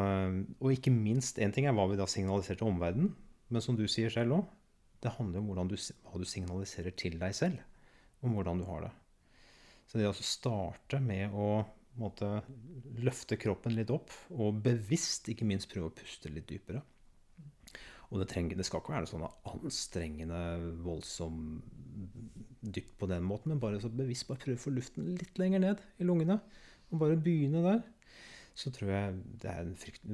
og 0.61 0.73
ikke 0.73 0.93
minst, 0.93 1.41
én 1.41 1.53
ting 1.53 1.69
er 1.69 1.77
hva 1.77 1.87
vi 1.91 1.99
da 2.01 2.09
signaliserer 2.09 2.61
til 2.61 2.71
omverdenen, 2.71 3.13
men 3.53 3.65
som 3.65 3.77
du 3.77 3.85
sier 3.89 4.13
selv 4.13 4.41
òg, 4.41 4.47
det 5.05 5.13
handler 5.19 5.45
om 5.45 5.69
du, 5.69 5.77
hva 5.77 6.21
du 6.21 6.27
signaliserer 6.29 6.95
til 6.97 7.19
deg 7.21 7.37
selv, 7.37 7.61
om 8.25 8.37
hvordan 8.37 8.61
du 8.61 8.67
har 8.69 8.89
det. 8.89 8.93
Så 9.87 10.01
det 10.01 10.09
å 10.09 10.17
starte 10.17 10.99
med 11.05 11.37
å 11.37 11.63
måtte, 12.01 12.41
løfte 13.01 13.39
kroppen 13.41 13.77
litt 13.77 13.93
opp, 13.95 14.13
og 14.35 14.61
bevisst 14.65 15.29
ikke 15.33 15.47
minst 15.49 15.71
prøve 15.73 15.91
å 15.93 15.97
puste 15.97 16.33
litt 16.33 16.49
dypere. 16.51 16.83
Og 18.13 18.21
det, 18.21 18.29
trenger, 18.31 18.59
det 18.59 18.67
skal 18.69 18.83
ikke 18.83 18.95
være 18.95 19.11
sånn 19.11 19.25
anstrengende, 19.51 20.41
voldsom 20.85 21.41
dypt 22.63 22.95
på 23.01 23.09
den 23.11 23.27
måten, 23.27 23.53
men 23.53 23.63
bare 23.63 23.81
så 23.83 23.91
bevisst 23.91 24.29
bare 24.29 24.43
prøve 24.45 24.59
å 24.59 24.63
få 24.63 24.75
luften 24.75 25.11
litt 25.19 25.41
lenger 25.41 25.63
ned 25.63 25.83
i 25.99 26.07
lungene. 26.07 26.39
Og 26.93 27.01
bare 27.03 27.19
begynne 27.19 27.65
der. 27.65 27.83
Så 28.57 28.71
tror 28.73 28.93
jeg 28.93 29.17
det 29.43 29.51
er 29.53 29.65
en 29.65 29.75
frykt, 29.77 30.07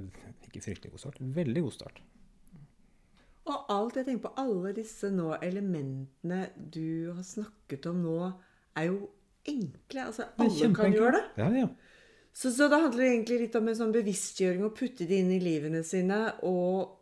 ikke 0.48 0.64
fryktelig 0.64 0.94
god 0.94 1.04
start, 1.04 1.20
veldig 1.36 1.62
god 1.68 1.76
start. 1.76 2.00
Og 3.50 3.72
alt 3.74 3.98
jeg 3.98 4.06
tenker 4.06 4.28
på, 4.28 4.34
alle 4.38 4.72
disse 4.76 5.10
nå 5.12 5.34
elementene 5.42 6.44
du 6.56 7.12
har 7.12 7.24
snakket 7.26 7.88
om 7.90 8.00
nå, 8.04 8.18
er 8.78 8.88
jo 8.88 9.10
enkle. 9.48 10.06
Altså, 10.08 10.28
alle 10.40 10.70
kan 10.74 10.94
gjøre 10.94 11.16
det. 11.18 11.24
Ja, 11.42 11.48
ja. 11.62 11.68
Så, 12.32 12.48
så 12.54 12.68
det 12.72 12.80
handler 12.80 13.04
egentlig 13.10 13.38
litt 13.42 13.56
om 13.58 13.66
en 13.68 13.76
sånn 13.76 13.92
bevisstgjøring 13.92 14.64
å 14.64 14.72
putte 14.72 15.04
det 15.08 15.18
inn 15.20 15.32
i 15.34 15.40
livene 15.42 15.82
sine, 15.84 16.20
og 16.48 17.01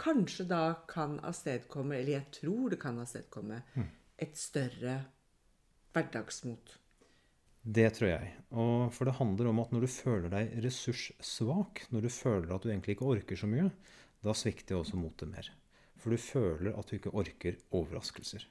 kanskje 0.00 0.46
da 0.48 0.62
kan 0.88 1.18
avstedkomme, 1.24 1.98
eller 1.98 2.18
jeg 2.18 2.32
tror 2.40 2.72
det 2.72 2.80
kan 2.80 2.98
avstedkomme, 3.02 3.60
et 4.18 4.36
større 4.38 4.96
hverdagsmot. 5.92 6.76
Det 7.66 7.88
tror 7.96 8.12
jeg. 8.12 8.32
Og 8.54 8.92
for 8.94 9.08
det 9.08 9.16
handler 9.18 9.50
om 9.50 9.60
at 9.64 9.72
når 9.74 9.86
du 9.86 9.90
føler 9.90 10.30
deg 10.30 10.52
ressurssvak, 10.62 11.86
når 11.90 12.06
du 12.06 12.10
føler 12.12 12.52
at 12.54 12.62
du 12.62 12.70
egentlig 12.70 12.94
ikke 12.94 13.08
orker 13.10 13.40
så 13.40 13.48
mye, 13.50 13.70
da 14.22 14.34
svikter 14.36 14.78
også 14.78 14.98
motet 15.00 15.32
mer. 15.32 15.48
For 15.98 16.14
du 16.14 16.20
føler 16.20 16.76
at 16.78 16.86
du 16.86 16.96
ikke 16.98 17.14
orker 17.16 17.58
overraskelser. 17.74 18.44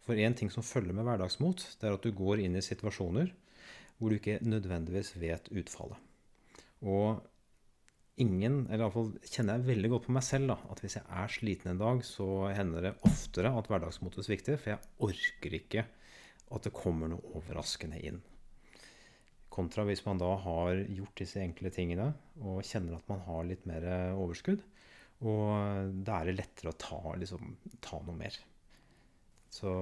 For 0.00 0.16
én 0.16 0.36
ting 0.38 0.48
som 0.48 0.64
følger 0.64 0.96
med 0.96 1.04
hverdagsmot, 1.04 1.60
det 1.76 1.88
er 1.88 1.98
at 1.98 2.06
du 2.06 2.14
går 2.16 2.40
inn 2.40 2.56
i 2.56 2.64
situasjoner 2.64 3.34
hvor 3.98 4.08
du 4.08 4.16
ikke 4.16 4.38
nødvendigvis 4.46 5.16
vet 5.18 5.50
utfallet. 5.52 5.98
Og 6.86 7.18
ingen, 8.22 8.64
eller 8.68 8.86
iallfall 8.86 9.12
kjenner 9.24 9.58
jeg 9.58 9.68
veldig 9.68 9.90
godt 9.92 10.06
på 10.08 10.14
meg 10.16 10.24
selv, 10.26 10.50
da, 10.52 10.56
at 10.72 10.80
hvis 10.82 10.96
jeg 10.98 11.06
er 11.20 11.32
sliten 11.32 11.72
en 11.72 11.82
dag, 11.82 12.00
så 12.06 12.26
hender 12.54 12.88
det 12.88 12.96
oftere 13.08 13.52
at 13.54 13.70
hverdagsmotet 13.70 14.26
svikter, 14.26 14.58
for 14.60 14.74
jeg 14.74 14.90
orker 15.08 15.56
ikke 15.60 15.84
at 16.48 16.64
det 16.64 16.74
kommer 16.76 17.10
noe 17.12 17.32
overraskende 17.38 18.00
inn. 18.08 18.20
Kontra 19.52 19.84
hvis 19.88 20.04
man 20.06 20.20
da 20.20 20.30
har 20.44 20.80
gjort 20.86 21.18
disse 21.18 21.40
enkle 21.42 21.70
tingene 21.74 22.12
og 22.44 22.62
kjenner 22.66 22.98
at 22.98 23.08
man 23.10 23.24
har 23.26 23.46
litt 23.48 23.64
mer 23.68 23.84
overskudd. 24.14 24.62
Og 25.26 25.94
da 26.06 26.20
er 26.20 26.28
det 26.28 26.36
lettere 26.38 26.70
å 26.70 26.78
ta, 26.78 27.00
liksom, 27.18 27.56
ta 27.82 27.98
noe 28.06 28.14
mer. 28.14 28.36
Så 29.50 29.72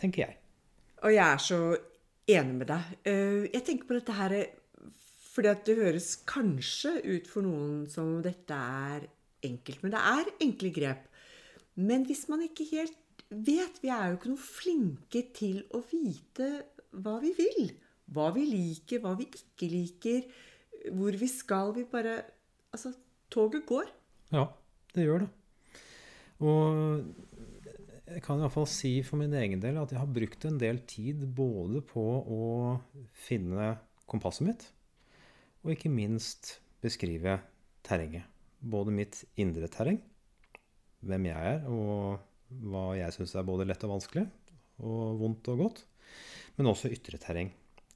tenker 0.00 0.26
jeg. 0.26 0.36
Og 1.02 1.14
jeg 1.14 1.24
er 1.24 1.40
så 1.40 1.60
enig 2.30 2.58
med 2.58 2.68
deg. 2.68 2.90
Eh, 3.08 3.48
Jeg 3.54 3.64
tenker 3.66 3.88
på 3.88 3.96
dette 3.96 4.18
her 4.18 4.34
fordi 5.32 5.48
at 5.48 5.64
det 5.64 5.78
høres 5.78 6.10
kanskje 6.28 6.98
ut 7.06 7.28
for 7.30 7.46
noen 7.46 7.86
som 7.90 8.18
om 8.18 8.24
dette 8.24 8.56
er 8.56 9.06
enkelt. 9.46 9.80
Men 9.84 9.94
det 9.94 10.02
er 10.12 10.32
enkle 10.44 10.72
grep. 10.74 11.06
Men 11.80 12.04
hvis 12.08 12.26
man 12.28 12.44
ikke 12.44 12.68
helt 12.74 12.98
vet 13.32 13.78
Vi 13.80 13.88
er 13.88 14.10
jo 14.10 14.18
ikke 14.18 14.28
noe 14.28 14.44
flinke 14.44 15.22
til 15.32 15.62
å 15.72 15.80
vite 15.88 16.48
hva 17.00 17.16
vi 17.22 17.30
vil. 17.38 17.70
Hva 18.12 18.28
vi 18.34 18.44
liker, 18.44 19.00
hva 19.00 19.14
vi 19.16 19.24
ikke 19.24 19.70
liker, 19.72 20.26
hvor 20.92 21.16
vi 21.16 21.28
skal. 21.32 21.72
Vi 21.76 21.88
bare 21.88 22.20
Altså, 22.72 22.92
toget 23.28 23.66
går. 23.68 23.88
Ja, 24.32 24.46
det 24.94 25.04
gjør 25.04 25.24
det. 25.24 25.26
Og 26.40 27.02
jeg 28.08 28.22
kan 28.24 28.40
iallfall 28.40 28.68
si 28.68 28.94
for 29.04 29.20
min 29.20 29.34
egen 29.36 29.60
del 29.60 29.76
at 29.80 29.92
jeg 29.92 30.00
har 30.00 30.08
brukt 30.08 30.46
en 30.48 30.56
del 30.60 30.80
tid 30.88 31.26
både 31.36 31.82
på 31.84 32.04
å 32.20 32.46
finne 33.26 33.74
kompasset 34.08 34.46
mitt, 34.48 34.64
og 35.62 35.74
ikke 35.74 35.92
minst 35.92 36.56
beskrive 36.82 37.38
terrenget. 37.86 38.26
Både 38.62 38.94
mitt 38.94 39.22
indre 39.40 39.70
terreng, 39.70 39.98
hvem 41.02 41.26
jeg 41.30 41.54
er, 41.54 41.64
og 41.70 42.20
hva 42.62 42.92
jeg 42.98 43.14
syns 43.14 43.34
er 43.34 43.46
både 43.46 43.66
lett 43.66 43.82
og 43.86 43.96
vanskelig, 43.96 44.26
og 44.82 45.18
vondt 45.22 45.50
og 45.52 45.64
godt, 45.66 45.82
men 46.58 46.70
også 46.70 46.90
ytre 46.92 47.18
terreng. 47.22 47.52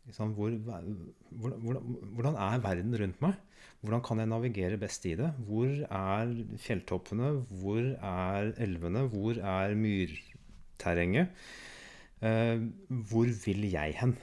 Hvor, 0.06 0.52
hvordan, 0.54 1.82
hvordan 2.14 2.36
er 2.38 2.62
verden 2.62 2.94
rundt 2.94 3.22
meg? 3.24 3.34
Hvordan 3.82 4.02
kan 4.06 4.20
jeg 4.22 4.30
navigere 4.30 4.78
best 4.78 5.04
i 5.06 5.16
det? 5.18 5.32
Hvor 5.48 5.66
er 5.66 6.30
fjelltoppene? 6.62 7.32
Hvor 7.50 7.82
er 7.82 8.52
elvene? 8.62 9.02
Hvor 9.10 9.38
er 9.42 9.74
myrterrenget? 9.78 11.34
Eh, 12.22 12.62
hvor 13.10 13.28
vil 13.44 13.66
jeg 13.70 13.98
hen? 14.00 14.14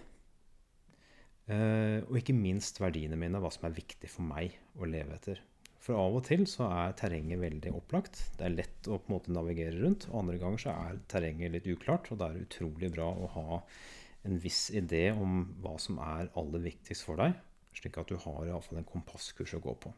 Eh, 1.51 1.99
og 2.07 2.19
ikke 2.19 2.35
minst 2.35 2.79
verdiene 2.79 3.17
mine, 3.19 3.41
hva 3.43 3.51
som 3.51 3.67
er 3.67 3.75
viktig 3.75 4.09
for 4.11 4.23
meg 4.27 4.55
å 4.79 4.87
leve 4.87 5.17
etter. 5.17 5.41
For 5.83 5.99
av 5.99 6.15
og 6.15 6.23
til 6.23 6.45
så 6.47 6.69
er 6.71 6.93
terrenget 6.95 7.41
veldig 7.41 7.73
opplagt. 7.75 8.21
Det 8.39 8.45
er 8.47 8.55
lett 8.55 8.87
å 8.87 9.01
på 9.01 9.09
en 9.09 9.15
måte 9.17 9.33
navigere 9.35 9.81
rundt. 9.81 10.07
Og 10.11 10.21
andre 10.21 10.37
ganger 10.39 10.63
så 10.63 10.75
er 10.77 11.01
terrenget 11.11 11.51
litt 11.51 11.67
uklart, 11.67 12.07
og 12.11 12.21
da 12.21 12.29
er 12.29 12.37
det 12.37 12.45
utrolig 12.47 12.93
bra 12.93 13.09
å 13.11 13.27
ha 13.33 13.59
en 14.23 14.39
viss 14.39 14.69
idé 14.71 15.09
om 15.11 15.41
hva 15.59 15.75
som 15.81 15.99
er 15.99 16.31
aller 16.39 16.63
viktigst 16.63 17.03
for 17.03 17.19
deg, 17.19 17.35
slik 17.75 17.99
at 17.99 18.07
du 18.07 18.15
har 18.23 18.47
iallfall 18.47 18.79
en 18.79 18.87
kompasskurs 18.87 19.57
å 19.57 19.61
gå 19.65 19.75
på. 19.83 19.91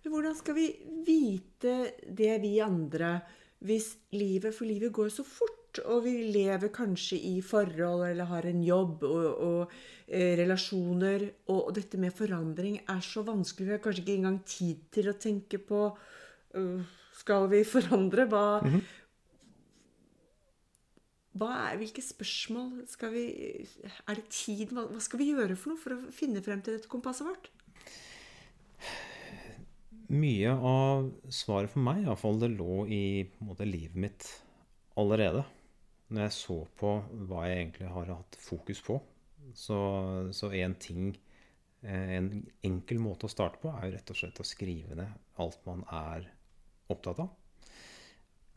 Men 0.00 0.14
hvordan 0.14 0.38
skal 0.38 0.56
vi 0.56 0.68
vite 1.04 1.74
det, 2.08 2.38
vi 2.40 2.54
andre, 2.64 3.18
hvis 3.66 3.90
livet 4.14 4.54
For 4.54 4.70
livet 4.70 4.94
går 4.94 5.10
så 5.12 5.26
fort, 5.26 5.57
og 5.84 6.04
vi 6.06 6.14
lever 6.32 6.72
kanskje 6.74 7.18
i 7.28 7.34
forhold 7.44 8.06
eller 8.08 8.30
har 8.30 8.46
en 8.48 8.62
jobb 8.64 9.04
og, 9.06 9.26
og 9.48 9.74
eh, 10.06 10.34
relasjoner, 10.40 11.26
og, 11.46 11.58
og, 11.68 11.72
dette 11.76 12.00
med 12.00 12.14
forandring 12.16 12.80
er 12.80 13.02
så 13.04 13.22
vanskelig. 13.26 13.68
Vi 13.68 13.76
har 13.76 13.82
kanskje 13.84 14.04
ikke 14.04 14.16
engang 14.18 14.40
tid 14.48 14.86
til 14.94 15.10
å 15.12 15.18
tenke 15.20 15.60
på 15.62 15.82
uh, 15.92 16.96
Skal 17.18 17.48
vi 17.52 17.64
forandre? 17.66 18.26
Hva, 18.30 18.46
mm 18.64 18.72
-hmm 18.72 18.86
er, 21.46 21.76
hvilke 21.78 22.02
spørsmål 22.02 22.84
skal 22.88 23.12
vi 23.12 23.24
Er 24.08 24.14
det 24.14 24.28
tid? 24.30 24.72
Hva, 24.72 24.86
hva, 24.88 25.00
skal 25.00 25.18
vi 25.18 25.30
gjøre 25.32 25.56
for 25.56 25.72
noe 25.72 25.80
for 25.80 25.94
å 25.94 26.12
finne 26.14 26.42
frem 26.42 26.62
til 26.62 26.78
dette 26.78 26.90
kompasset 26.90 27.28
vårt? 27.28 27.50
Mye 30.08 30.54
av 30.54 31.10
svaret 31.28 31.70
for 31.70 31.84
meg, 31.84 32.06
iallfall, 32.06 32.38
det 32.40 32.48
lå 32.54 32.86
i 32.88 33.28
måte, 33.44 33.66
livet 33.68 33.98
mitt 34.00 34.28
allerede. 34.96 35.44
Når 36.08 36.24
jeg 36.24 36.34
så 36.38 36.58
på 36.80 36.92
hva 37.28 37.44
jeg 37.48 37.62
egentlig 37.62 37.88
har 37.92 38.12
hatt 38.14 38.38
fokus 38.40 38.80
på. 38.84 38.96
Så 39.56 40.50
én 40.52 40.74
ting 40.80 41.10
eh, 41.82 42.16
En 42.18 42.30
enkel 42.64 43.00
måte 43.00 43.28
å 43.28 43.32
starte 43.32 43.60
på 43.62 43.72
er 43.72 43.86
jo 43.86 43.94
rett 43.96 44.12
og 44.12 44.18
slett 44.18 44.40
å 44.40 44.46
skrive 44.46 44.96
ned 44.98 45.40
alt 45.40 45.60
man 45.68 45.84
er 45.94 46.26
opptatt 46.92 47.20
av. 47.24 47.30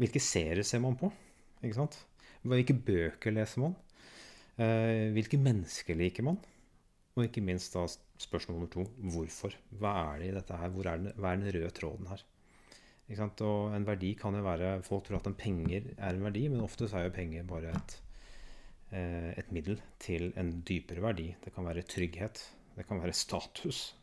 Hvilke 0.02 0.22
serier 0.24 0.66
ser 0.66 0.82
man 0.84 0.98
på? 1.00 1.12
Ikke 1.62 1.78
sant? 1.78 2.00
Hvilke 2.42 2.74
bøker 2.74 3.36
leser 3.36 3.62
man? 3.68 3.76
Eh, 4.58 5.12
hvilke 5.14 5.40
mennesker 5.40 5.98
liker 6.00 6.26
man? 6.26 6.40
Og 7.16 7.28
ikke 7.28 7.44
minst 7.44 7.76
da 7.76 7.84
spørsmål 8.22 8.58
nummer 8.58 8.72
to 8.72 8.86
hvorfor? 9.14 9.56
Hva 9.78 9.94
er 10.14 10.22
det 10.22 10.30
i 10.32 10.36
dette 10.40 10.58
her? 10.58 10.72
Er 10.72 11.04
den, 11.04 11.12
hva 11.20 11.34
er 11.34 11.42
den 11.42 11.54
røde 11.58 11.74
tråden 11.76 12.10
her? 12.12 12.24
Og 13.10 13.74
en 13.76 13.86
verdi 13.88 14.14
kan 14.16 14.36
jo 14.38 14.44
være 14.46 14.82
Folk 14.86 15.04
tror 15.08 15.18
at 15.20 15.28
en 15.28 15.36
penger 15.36 15.90
er 15.98 16.14
en 16.14 16.24
verdi, 16.24 16.48
men 16.48 16.64
ofte 16.64 16.88
er 16.88 17.08
jo 17.10 17.16
penger 17.16 17.44
bare 17.44 17.74
et, 17.76 17.96
eh, 18.92 19.32
et 19.38 19.52
middel 19.52 19.82
til 20.00 20.32
en 20.38 20.62
dypere 20.62 21.02
verdi. 21.02 21.36
Det 21.44 21.54
kan 21.54 21.66
være 21.66 21.84
trygghet. 21.84 22.40
Det 22.78 22.88
kan 22.88 23.02
være 23.02 23.14
status. 23.14 23.96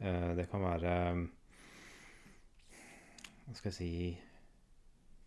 Eh, 0.00 0.34
det 0.36 0.48
kan 0.50 0.62
være 0.62 0.94
Hva 3.44 3.54
skal 3.54 3.70
jeg 3.70 3.74
si 3.74 4.18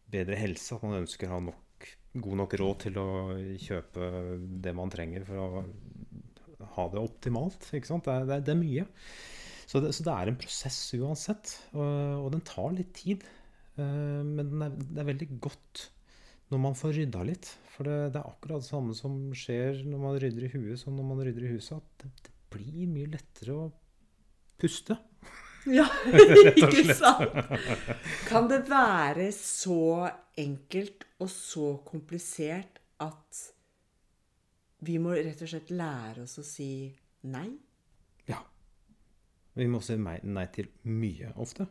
Bedre 0.09 0.35
helse. 0.39 0.75
At 0.75 0.83
man 0.83 1.03
ønsker 1.03 1.27
å 1.27 1.35
ha 1.35 1.39
nok 1.39 1.87
god 2.17 2.37
nok 2.39 2.53
råd 2.57 2.79
til 2.87 2.97
å 2.97 3.07
kjøpe 3.61 4.07
det 4.63 4.73
man 4.73 4.89
trenger 4.89 5.25
for 5.27 5.37
å 5.37 5.65
ha 6.77 6.85
det 6.93 7.01
optimalt. 7.01 7.69
Ikke 7.75 7.91
sant? 7.91 8.07
Det, 8.07 8.37
er, 8.37 8.45
det 8.45 8.53
er 8.53 8.59
mye. 8.59 8.85
Så 9.67 9.81
det, 9.83 9.91
så 9.97 10.05
det, 10.05 10.13
er 10.13 10.31
en 10.31 10.39
prosess 10.39 10.79
uansett. 10.95 11.57
Og, 11.75 12.23
og 12.23 12.31
den 12.35 12.43
tar 12.47 12.71
litt 12.75 12.93
tid. 12.95 13.25
Uh, 13.77 14.23
men 14.23 14.63
er, 14.63 14.75
det 14.79 15.03
er 15.03 15.09
veldig 15.11 15.29
godt 15.43 15.87
når 16.47 16.61
man 16.63 16.77
får 16.79 16.95
rydda 17.01 17.25
litt. 17.27 17.49
For 17.73 17.87
det, 17.87 18.15
er 18.15 18.23
akkurat 18.23 18.63
det 18.63 18.69
samme 18.69 18.95
som 18.97 19.17
skjer 19.37 19.83
når 19.85 20.01
man 20.01 20.15
rydder 20.23 20.47
i 20.47 20.53
huet 20.55 20.79
som 20.81 20.95
når 20.97 21.09
man 21.09 21.21
rydder 21.27 21.49
i 21.49 21.51
huset. 21.57 21.81
At 21.81 22.07
det, 22.07 22.33
blir 22.47 22.87
mye 22.87 23.09
lettere 23.11 23.57
å 23.57 23.67
puste. 24.59 24.97
Ja, 25.67 25.83
ikke 26.61 26.93
sant? 26.95 27.33
Kan 28.29 28.45
det 28.47 28.61
være 28.69 29.25
så 29.35 30.07
enkelt 30.39 31.03
og 31.19 31.27
så 31.27 31.73
komplisert 31.83 32.79
at 33.03 33.41
vi 34.87 34.95
må 35.03 35.17
rett 35.17 35.43
og 35.43 35.51
slett 35.51 35.73
lære 35.75 36.23
oss 36.23 36.37
å 36.39 36.45
si 36.47 36.69
nei? 37.27 37.49
Vi 39.57 39.67
må 39.71 39.81
si 39.81 39.97
nei 39.97 40.47
til 40.53 40.69
mye 40.85 41.33
ofte. 41.41 41.67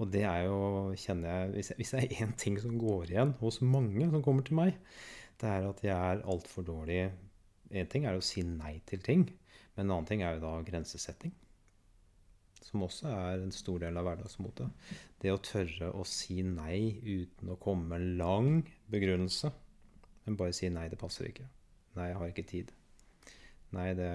Og 0.00 0.08
det 0.10 0.22
er 0.24 0.46
jo, 0.46 0.94
kjenner 0.96 1.42
jeg 1.52 1.66
Hvis 1.76 1.92
det 1.92 2.00
er 2.00 2.24
én 2.24 2.32
ting 2.38 2.56
som 2.62 2.78
går 2.80 3.12
igjen 3.12 3.34
hos 3.42 3.60
mange 3.60 4.08
som 4.08 4.24
kommer 4.24 4.46
til 4.46 4.56
meg, 4.58 4.78
det 5.42 5.50
er 5.50 5.68
at 5.68 5.84
jeg 5.84 5.92
er 5.92 6.24
altfor 6.32 6.64
dårlig 6.66 7.04
Én 7.72 7.88
ting 7.90 8.06
er 8.06 8.16
å 8.16 8.24
si 8.24 8.42
nei 8.46 8.78
til 8.88 9.00
ting, 9.04 9.26
men 9.76 9.86
en 9.86 9.94
annen 9.94 10.08
ting 10.08 10.24
er 10.24 10.36
jo 10.36 10.44
da 10.44 10.58
grensesetting 10.66 11.32
som 12.72 12.84
også 12.86 13.10
er 13.10 13.42
en 13.42 13.52
stor 13.52 13.82
del 13.82 13.98
av 13.98 14.06
hverdagsmotet. 14.06 14.70
Det 15.20 15.32
å 15.32 15.40
tørre 15.44 15.90
å 15.98 16.04
si 16.08 16.40
nei 16.46 16.94
uten 17.04 17.52
å 17.52 17.58
komme 17.60 17.90
med 17.90 18.00
en 18.00 18.14
lang 18.20 18.70
begrunnelse, 18.92 19.50
men 20.24 20.38
bare 20.38 20.54
si 20.56 20.70
nei, 20.72 20.86
det 20.88 21.00
passer 21.00 21.28
ikke. 21.28 21.48
Nei, 21.98 22.08
jeg 22.12 22.20
har 22.20 22.30
ikke 22.32 22.46
tid. 22.48 22.72
Nei, 23.76 23.90
det, 23.98 24.12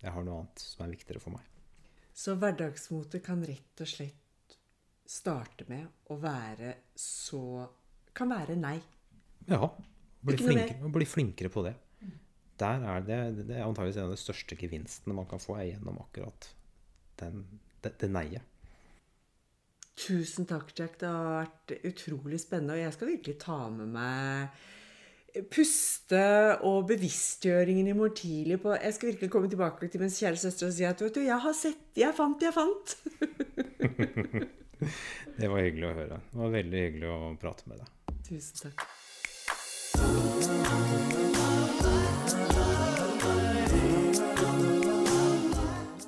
jeg 0.00 0.14
har 0.14 0.24
noe 0.24 0.44
annet 0.44 0.64
som 0.64 0.86
er 0.86 0.94
viktigere 0.94 1.20
for 1.20 1.36
meg. 1.36 1.53
Så 2.14 2.36
hverdagsmotet 2.38 3.24
kan 3.26 3.42
rett 3.46 3.82
og 3.82 3.90
slett 3.90 4.58
starte 5.04 5.66
med 5.68 6.10
å 6.10 6.18
være 6.22 6.76
så 6.96 7.66
Kan 8.14 8.30
være 8.30 8.54
nei. 8.54 8.76
Ja. 9.50 9.66
Bli, 10.24 10.36
flinkere, 10.38 10.90
bli 10.94 11.06
flinkere 11.08 11.50
på 11.50 11.64
det. 11.66 11.72
Der 12.62 12.84
er 12.86 13.00
det, 13.02 13.16
det 13.48 13.56
er 13.56 13.64
antageligvis 13.66 13.98
en 13.98 14.06
av 14.06 14.12
de 14.14 14.20
største 14.22 14.56
gevinstene 14.56 15.16
man 15.18 15.26
kan 15.26 15.42
få 15.42 15.56
gjennom 15.58 15.98
akkurat 16.04 16.46
den 17.18 17.42
det, 17.82 17.92
det 18.00 18.10
neiet. 18.14 18.46
Tusen 19.94 20.46
takk, 20.50 20.72
Jack. 20.78 20.96
Det 21.00 21.10
har 21.10 21.42
vært 21.42 21.74
utrolig 21.90 22.40
spennende. 22.42 22.78
Og 22.78 22.82
jeg 22.82 22.94
skal 22.96 23.10
virkelig 23.12 23.36
ta 23.42 23.58
med 23.70 23.92
meg 23.94 24.64
puste- 25.50 26.58
og 26.62 26.86
bevisstgjøringen 26.88 27.88
i 27.90 27.94
morgen 27.96 28.14
tidlig 28.14 28.60
på 28.62 28.74
Jeg 28.76 28.94
skal 28.94 29.08
virkelig 29.12 29.30
komme 29.32 29.48
tilbake 29.50 29.88
til 29.88 30.00
min 30.00 30.12
kjære 30.12 30.36
søster 30.36 30.66
og 30.68 30.76
si 30.76 30.84
at 30.86 31.02
vet 31.02 31.14
du, 31.14 31.20
jeg 31.24 31.40
har 31.46 31.56
sett, 31.58 31.86
jeg 31.96 32.14
fant, 32.14 32.42
jeg 32.42 32.54
fant. 32.54 32.96
det 35.40 35.50
var 35.50 35.64
hyggelig 35.64 35.90
å 35.90 35.96
høre. 35.98 36.20
Det 36.30 36.38
var 36.44 36.54
veldig 36.58 36.86
hyggelig 36.86 37.08
å 37.10 37.18
prate 37.40 37.62
med 37.70 37.82
deg. 37.82 37.88
Tusen 38.30 38.56
takk. 38.68 38.78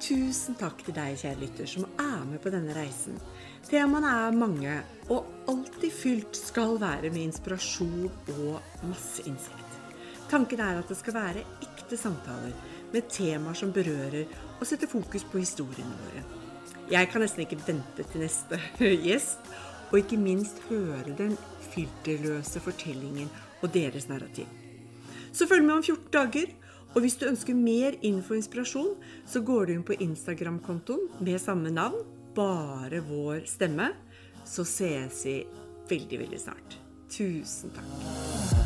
Tusen 0.07 0.55
takk 0.55 0.85
til 0.87 0.95
deg, 0.95 1.17
kjære 1.19 1.41
lytter, 1.41 1.67
som 1.67 1.87
er 1.99 2.21
med 2.29 2.39
på 2.39 2.51
denne 2.55 2.75
reisen. 2.77 3.17
Temaene 3.67 4.07
er 4.07 4.37
mange, 4.39 4.75
og 5.11 5.27
alltid 5.51 5.91
fylt 5.91 6.39
skal 6.39 6.77
være 6.79 7.11
med 7.11 7.25
inspirasjon 7.25 8.05
og 8.37 8.85
masse 8.87 9.25
innsikt. 9.27 9.73
Tanken 10.31 10.63
er 10.63 10.79
at 10.79 10.93
det 10.93 10.99
skal 11.01 11.17
være 11.17 11.43
ekte 11.65 11.99
samtaler 11.99 12.55
med 12.93 13.09
temaer 13.11 13.59
som 13.59 13.73
berører 13.75 14.31
og 14.61 14.63
setter 14.71 14.91
fokus 14.91 15.27
på 15.27 15.43
historiene 15.43 15.99
våre. 16.05 16.23
Jeg 16.93 17.11
kan 17.11 17.25
nesten 17.27 17.43
ikke 17.43 17.59
vente 17.67 18.07
til 18.07 18.23
neste 18.23 18.61
gjest, 19.09 19.51
og 19.91 19.99
ikke 20.05 20.21
minst 20.23 20.63
høre 20.69 21.17
den 21.19 21.35
filterløse 21.73 22.63
fortellingen 22.63 23.33
og 23.59 23.75
deres 23.75 24.07
narrativ. 24.07 24.47
Så 25.35 25.51
følg 25.51 25.67
med 25.67 25.81
om 25.81 25.83
14 25.83 26.15
dager. 26.15 26.55
Og 26.97 27.05
hvis 27.05 27.19
du 27.21 27.27
ønsker 27.29 27.57
mer 27.57 27.99
info 28.01 28.33
og 28.33 28.41
inspirasjon, 28.41 28.95
så 29.29 29.43
går 29.45 29.67
du 29.69 29.75
inn 29.75 29.85
på 29.85 29.99
Instagram-kontoen 30.01 31.11
med 31.21 31.43
samme 31.43 31.69
navn, 31.69 32.01
bare 32.37 33.03
vår 33.05 33.45
stemme. 33.51 33.91
Så 34.49 34.65
ses 34.65 35.25
vi 35.29 35.37
veldig, 35.93 36.23
veldig 36.25 36.41
snart. 36.41 36.79
Tusen 37.13 37.77
takk. 37.77 38.66